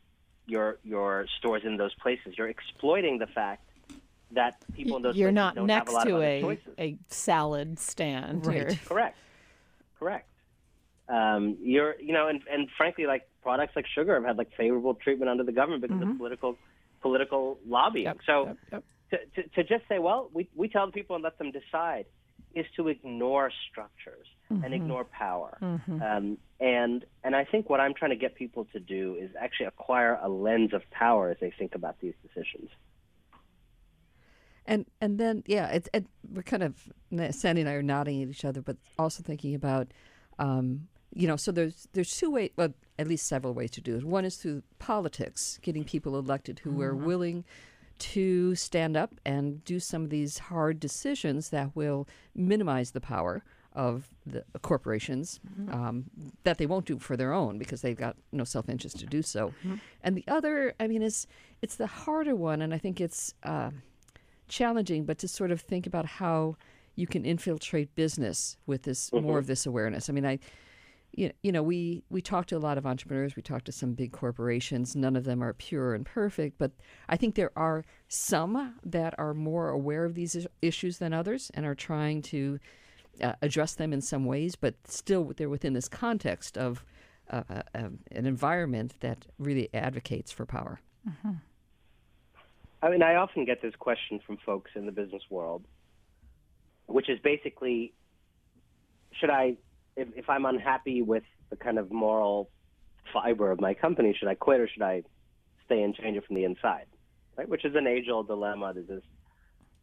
your 0.48 0.80
your 0.84 1.26
stores 1.38 1.62
in 1.64 1.78
those 1.78 1.94
places. 1.96 2.34
You're 2.38 2.50
exploiting 2.50 3.20
the 3.20 3.28
fact 3.28 3.68
that 4.32 4.56
people 4.74 4.98
in 4.98 5.04
those 5.04 5.16
You're 5.16 5.28
places 5.30 5.36
not 5.36 5.56
don't 5.56 5.70
have 5.70 5.80
next 5.88 5.92
a 5.92 5.94
lot 5.94 6.08
of 6.08 6.14
to 6.14 6.22
a, 6.22 6.42
choices. 6.42 6.74
a 6.80 6.98
salad 7.10 7.78
stand. 7.80 8.46
Right. 8.46 8.58
You're- 8.58 8.76
Correct. 8.86 9.18
Correct. 10.00 10.28
Um, 11.12 11.58
you're, 11.62 12.00
you 12.00 12.14
know, 12.14 12.28
and, 12.28 12.42
and 12.50 12.70
frankly, 12.78 13.06
like 13.06 13.28
products 13.44 13.74
like 13.76 13.86
sugar 13.94 14.16
have 14.16 14.24
had 14.24 14.38
like 14.38 14.52
favorable 14.56 14.94
treatment 14.94 15.30
under 15.30 15.44
the 15.44 15.52
government 15.52 15.82
because 15.82 16.02
of 16.02 16.18
political 16.18 16.58
political 17.02 17.60
lobbying. 17.68 18.06
Yep, 18.06 18.18
so 18.26 18.46
yep, 18.46 18.58
yep. 18.72 18.84
To, 19.12 19.18
to, 19.36 19.50
to 19.56 19.64
just 19.64 19.84
say, 19.90 20.00
well, 20.00 20.30
we, 20.34 20.48
we 20.56 20.70
tell 20.70 20.86
the 20.86 20.94
people 20.94 21.16
and 21.18 21.24
let 21.24 21.38
them 21.38 21.52
decide 21.52 22.06
is 22.56 22.66
to 22.78 22.88
ignore 22.88 23.52
structures 23.70 24.28
and 24.50 24.74
ignore 24.74 25.06
power. 25.06 25.58
Um, 25.62 26.38
and 26.60 27.06
and 27.24 27.36
I 27.36 27.46
think 27.46 27.70
what 27.70 27.80
I'm 27.80 27.94
trying 27.94 28.12
to 28.12 28.18
get 28.18 28.36
people 28.36 28.68
to 28.74 28.80
do 28.82 29.16
is 29.18 29.30
actually 29.40 29.68
acquire 29.68 30.20
a 30.22 30.28
lens 30.28 30.74
of 30.74 30.82
power 30.92 31.30
as 31.30 31.38
they 31.40 31.52
think 31.58 31.74
about 31.74 32.02
these 32.02 32.14
decisions. 32.22 32.70
And 34.66 34.86
and 35.00 35.18
then 35.18 35.44
yeah, 35.48 35.68
it's 35.70 35.90
it, 35.94 36.06
we're 36.30 36.44
kind 36.44 36.64
of 36.64 36.76
Sandi 37.32 37.62
and 37.62 37.70
I 37.70 37.74
are 37.74 37.82
nodding 37.82 38.22
at 38.24 38.30
each 38.30 38.44
other, 38.44 38.62
but 38.62 38.76
also 39.00 39.24
thinking 39.24 39.56
about, 39.56 39.88
um, 40.38 40.88
you 41.14 41.28
know, 41.28 41.36
so 41.36 41.52
there's 41.52 41.88
there's 41.94 42.16
two 42.16 42.32
ways, 42.32 42.52
well, 42.56 42.74
at 42.98 43.08
least 43.08 43.28
several 43.28 43.54
ways 43.54 43.72
to 43.72 43.82
do 43.82 43.98
it. 43.98 44.04
One 44.04 44.26
is 44.26 44.38
through 44.38 44.64
politics, 44.80 45.60
getting 45.62 45.84
people 45.84 46.18
elected 46.18 46.60
who 46.60 46.82
are 46.82 46.96
willing 46.96 47.44
to 48.00 48.56
stand 48.56 48.98
up 48.98 49.14
and 49.26 49.64
do 49.64 49.80
some 49.80 50.04
of 50.04 50.10
these 50.10 50.40
hard 50.40 50.80
decisions 50.80 51.50
that 51.50 51.76
will 51.76 52.08
minimize 52.36 52.92
the 52.92 53.02
power 53.02 53.44
of 53.74 54.10
the 54.26 54.44
corporations 54.62 55.40
um, 55.72 56.06
that 56.44 56.58
they 56.58 56.66
won't 56.66 56.86
do 56.86 57.00
for 57.00 57.16
their 57.16 57.32
own 57.32 57.58
because 57.58 57.82
they've 57.82 57.98
got 57.98 58.18
no 58.32 58.44
self-interest 58.44 59.00
to 59.00 59.06
do 59.06 59.22
so. 59.22 59.54
And 60.04 60.18
the 60.18 60.26
other, 60.28 60.74
I 60.80 60.88
mean, 60.88 61.02
is 61.02 61.28
it's 61.62 61.76
the 61.76 61.88
harder 61.88 62.36
one, 62.36 62.62
and 62.62 62.74
I 62.74 62.78
think 62.78 63.00
it's. 63.00 63.34
Uh, 63.44 63.72
challenging, 64.52 65.06
but 65.06 65.18
to 65.18 65.28
sort 65.28 65.50
of 65.50 65.62
think 65.62 65.88
about 65.88 66.06
how 66.06 66.58
you 66.96 67.08
can 67.08 67.26
infiltrate 67.26 67.96
business 67.96 68.58
with 68.66 68.84
this 68.84 69.10
more 69.14 69.40
of 69.40 69.48
this 69.48 69.66
awareness. 69.66 70.10
I 70.10 70.14
mean, 70.14 70.26
I, 70.26 70.40
you, 71.14 71.32
you 71.44 71.52
know, 71.52 71.64
we 71.64 72.04
we 72.10 72.22
talk 72.22 72.46
to 72.48 72.58
a 72.58 72.60
lot 72.60 72.78
of 72.78 72.86
entrepreneurs. 72.86 73.36
We 73.36 73.42
talk 73.42 73.64
to 73.66 73.72
some 73.72 73.94
big 73.94 74.12
corporations. 74.12 74.96
None 74.96 75.16
of 75.16 75.26
them 75.26 75.44
are 75.44 75.54
pure 75.54 75.94
and 75.94 76.06
perfect, 76.06 76.58
but 76.58 76.72
I 77.10 77.18
think 77.18 77.36
there 77.36 77.52
are 77.56 77.84
some 78.08 78.76
that 78.86 79.14
are 79.18 79.34
more 79.34 79.70
aware 79.70 80.06
of 80.06 80.16
these 80.16 80.48
issues 80.62 80.98
than 81.00 81.14
others 81.14 81.52
and 81.54 81.66
are 81.66 81.76
trying 81.76 82.22
to 82.24 82.60
uh, 83.22 83.34
address 83.42 83.76
them 83.76 83.92
in 83.94 84.02
some 84.02 84.26
ways. 84.26 84.56
But 84.56 84.76
still, 84.88 85.34
they're 85.36 85.50
within 85.50 85.74
this 85.74 85.90
context 85.90 86.58
of 86.58 86.86
uh, 87.30 87.44
uh, 87.50 87.62
um, 87.76 88.00
an 88.12 88.26
environment 88.26 88.96
that 89.02 89.26
really 89.38 89.70
advocates 89.74 90.32
for 90.32 90.46
power. 90.46 90.80
I 92.84 92.90
mean, 92.90 93.04
I 93.04 93.16
often 93.16 93.46
get 93.46 93.62
this 93.62 93.76
question 93.78 94.20
from 94.26 94.38
folks 94.46 94.72
in 94.76 94.86
the 94.86 94.92
business 94.92 95.24
world, 95.30 95.64
which 96.88 97.10
is 97.10 97.20
basically, 97.20 97.94
should 99.12 99.30
I, 99.30 99.56
if, 99.96 100.08
if 100.16 100.30
I'm 100.30 100.46
unhappy 100.46 101.02
with 101.02 101.24
the 101.50 101.56
kind 101.56 101.78
of 101.78 101.92
moral 101.92 102.50
fiber 103.14 103.52
of 103.52 103.60
my 103.60 103.74
company, 103.74 104.16
should 104.18 104.28
I 104.28 104.36
quit 104.36 104.60
or 104.60 104.68
should 104.68 104.82
I 104.82 105.04
stay 105.66 105.82
and 105.82 105.96
change 105.96 106.18
it 106.18 106.26
from 106.26 106.36
the 106.36 106.44
inside? 106.44 106.86
Right, 107.38 107.48
which 107.48 107.66
is 107.66 107.76
an 107.76 107.88
age-old 107.88 108.28
dilemma. 108.28 108.74
There's 108.74 108.88
this 108.88 109.04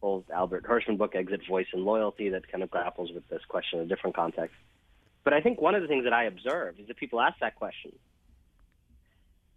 old 0.01 0.25
Albert 0.33 0.65
Hirschman 0.65 0.97
book, 0.97 1.15
Exit, 1.15 1.41
Voice, 1.47 1.67
and 1.73 1.83
Loyalty, 1.83 2.29
that 2.29 2.49
kind 2.49 2.63
of 2.63 2.69
grapples 2.69 3.11
with 3.11 3.27
this 3.27 3.41
question 3.47 3.79
in 3.79 3.85
a 3.85 3.87
different 3.87 4.15
context. 4.15 4.55
But 5.23 5.33
I 5.33 5.41
think 5.41 5.59
one 5.59 5.75
of 5.75 5.81
the 5.81 5.87
things 5.87 6.05
that 6.05 6.13
I 6.13 6.25
observed 6.25 6.79
is 6.79 6.87
that 6.87 6.97
people 6.97 7.19
ask 7.19 7.39
that 7.39 7.55
question, 7.55 7.91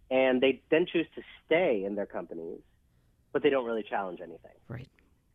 and 0.09 0.41
they 0.41 0.61
then 0.69 0.85
choose 0.91 1.05
to 1.15 1.21
stay 1.45 1.83
in 1.85 1.95
their 1.95 2.05
companies 2.07 2.59
but 3.33 3.41
they 3.43 3.49
don't 3.49 3.65
really 3.65 3.83
challenge 3.83 4.19
anything. 4.21 4.51
Right. 4.69 4.87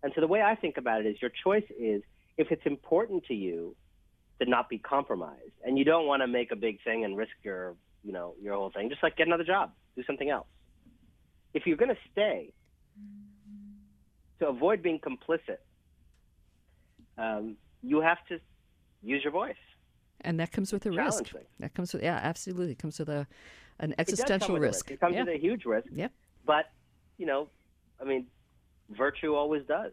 And 0.03 0.13
so 0.15 0.23
the 0.23 0.29
way 0.29 0.41
I 0.41 0.55
think 0.55 0.79
about 0.79 1.01
it 1.01 1.07
is 1.07 1.21
your 1.21 1.33
choice 1.45 1.65
is 1.79 2.03
if 2.39 2.51
it's 2.51 2.65
important 2.65 3.25
to 3.27 3.35
you 3.35 3.75
to 4.41 4.49
not 4.49 4.69
be 4.69 4.79
compromised 4.79 5.53
and 5.65 5.79
you 5.79 5.85
don't 5.85 6.07
want 6.07 6.23
to 6.23 6.27
make 6.27 6.53
a 6.53 6.57
big 6.57 6.83
thing 6.83 7.05
and 7.05 7.17
risk 7.17 7.33
your, 7.43 7.75
you 8.05 8.13
know, 8.13 8.35
your 8.41 8.55
whole 8.55 8.71
thing, 8.71 8.89
just 8.89 9.03
like 9.03 9.17
get 9.17 9.27
another 9.27 9.45
job, 9.45 9.73
do 9.97 10.05
something 10.05 10.31
else. 10.31 10.47
If 11.55 11.67
you're 11.67 11.77
going 11.77 11.91
to 11.91 12.01
stay 12.13 12.53
to 14.39 14.49
avoid 14.49 14.83
being 14.83 15.01
complicit, 15.01 15.59
um, 17.17 17.57
you 17.83 18.01
have 18.01 18.19
to 18.29 18.39
use 19.03 19.23
your 19.23 19.33
voice. 19.33 19.57
And 20.21 20.39
that 20.41 20.53
comes 20.53 20.73
with 20.73 20.87
a 20.87 20.91
risk. 20.91 21.27
things. 21.27 21.47
That 21.61 21.75
comes 21.75 21.93
with 21.93 22.03
yeah, 22.03 22.21
absolutely. 22.23 22.73
It 22.73 22.79
comes 22.79 22.99
with 22.99 23.09
a 23.09 23.27
an 23.81 23.93
It 23.93 24.01
existential 24.01 24.55
with 24.55 24.63
a 24.63 24.67
risk. 24.67 24.91
It 24.91 25.01
comes 25.01 25.15
yeah. 25.15 25.25
with 25.25 25.35
a 25.35 25.39
huge 25.39 25.65
risk. 25.65 25.89
Yep. 25.93 26.13
But 26.45 26.67
you 27.19 27.27
know, 27.27 27.49
I 28.01 28.05
mean, 28.05 28.27
virtue 28.91 29.35
always 29.35 29.65
does. 29.67 29.93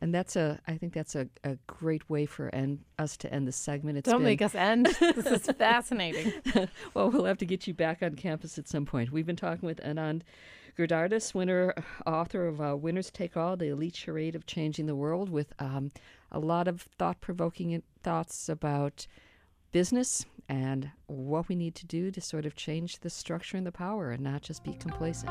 And 0.00 0.14
that's 0.14 0.34
a 0.34 0.58
I 0.66 0.76
think 0.76 0.94
that's 0.94 1.14
a, 1.14 1.28
a 1.44 1.56
great 1.66 2.08
way 2.08 2.24
for 2.26 2.54
end, 2.54 2.80
us 2.98 3.16
to 3.18 3.32
end 3.32 3.46
the 3.46 3.52
segment. 3.52 3.98
It's 3.98 4.08
Don't 4.08 4.20
been, 4.20 4.24
make 4.24 4.42
us 4.42 4.54
end. 4.54 4.86
This 5.00 5.26
is 5.26 5.46
fascinating. 5.56 6.32
well, 6.94 7.10
we'll 7.10 7.24
have 7.26 7.38
to 7.38 7.46
get 7.46 7.66
you 7.66 7.74
back 7.74 8.02
on 8.02 8.14
campus 8.14 8.56
at 8.58 8.68
some 8.68 8.86
point. 8.86 9.12
We've 9.12 9.26
been 9.26 9.36
talking 9.36 9.66
with 9.66 9.80
Anand 9.80 10.22
Giridharadas, 10.78 11.34
winner, 11.34 11.74
author 12.06 12.46
of 12.46 12.60
uh, 12.60 12.76
Winners 12.76 13.10
Take 13.10 13.36
All, 13.36 13.56
The 13.56 13.68
Elite 13.68 13.96
Charade 13.96 14.34
of 14.34 14.46
Changing 14.46 14.86
the 14.86 14.94
World, 14.94 15.28
with 15.28 15.52
um, 15.58 15.90
a 16.30 16.38
lot 16.38 16.68
of 16.68 16.82
thought 16.98 17.20
provoking 17.20 17.82
thoughts 18.02 18.48
about 18.48 19.06
business 19.72 20.24
and 20.48 20.90
what 21.06 21.48
we 21.48 21.54
need 21.54 21.74
to 21.76 21.86
do 21.86 22.10
to 22.10 22.20
sort 22.20 22.46
of 22.46 22.54
change 22.54 23.00
the 23.00 23.10
structure 23.10 23.56
and 23.56 23.66
the 23.66 23.72
power 23.72 24.10
and 24.10 24.22
not 24.22 24.42
just 24.42 24.64
be 24.64 24.74
complacent. 24.74 25.30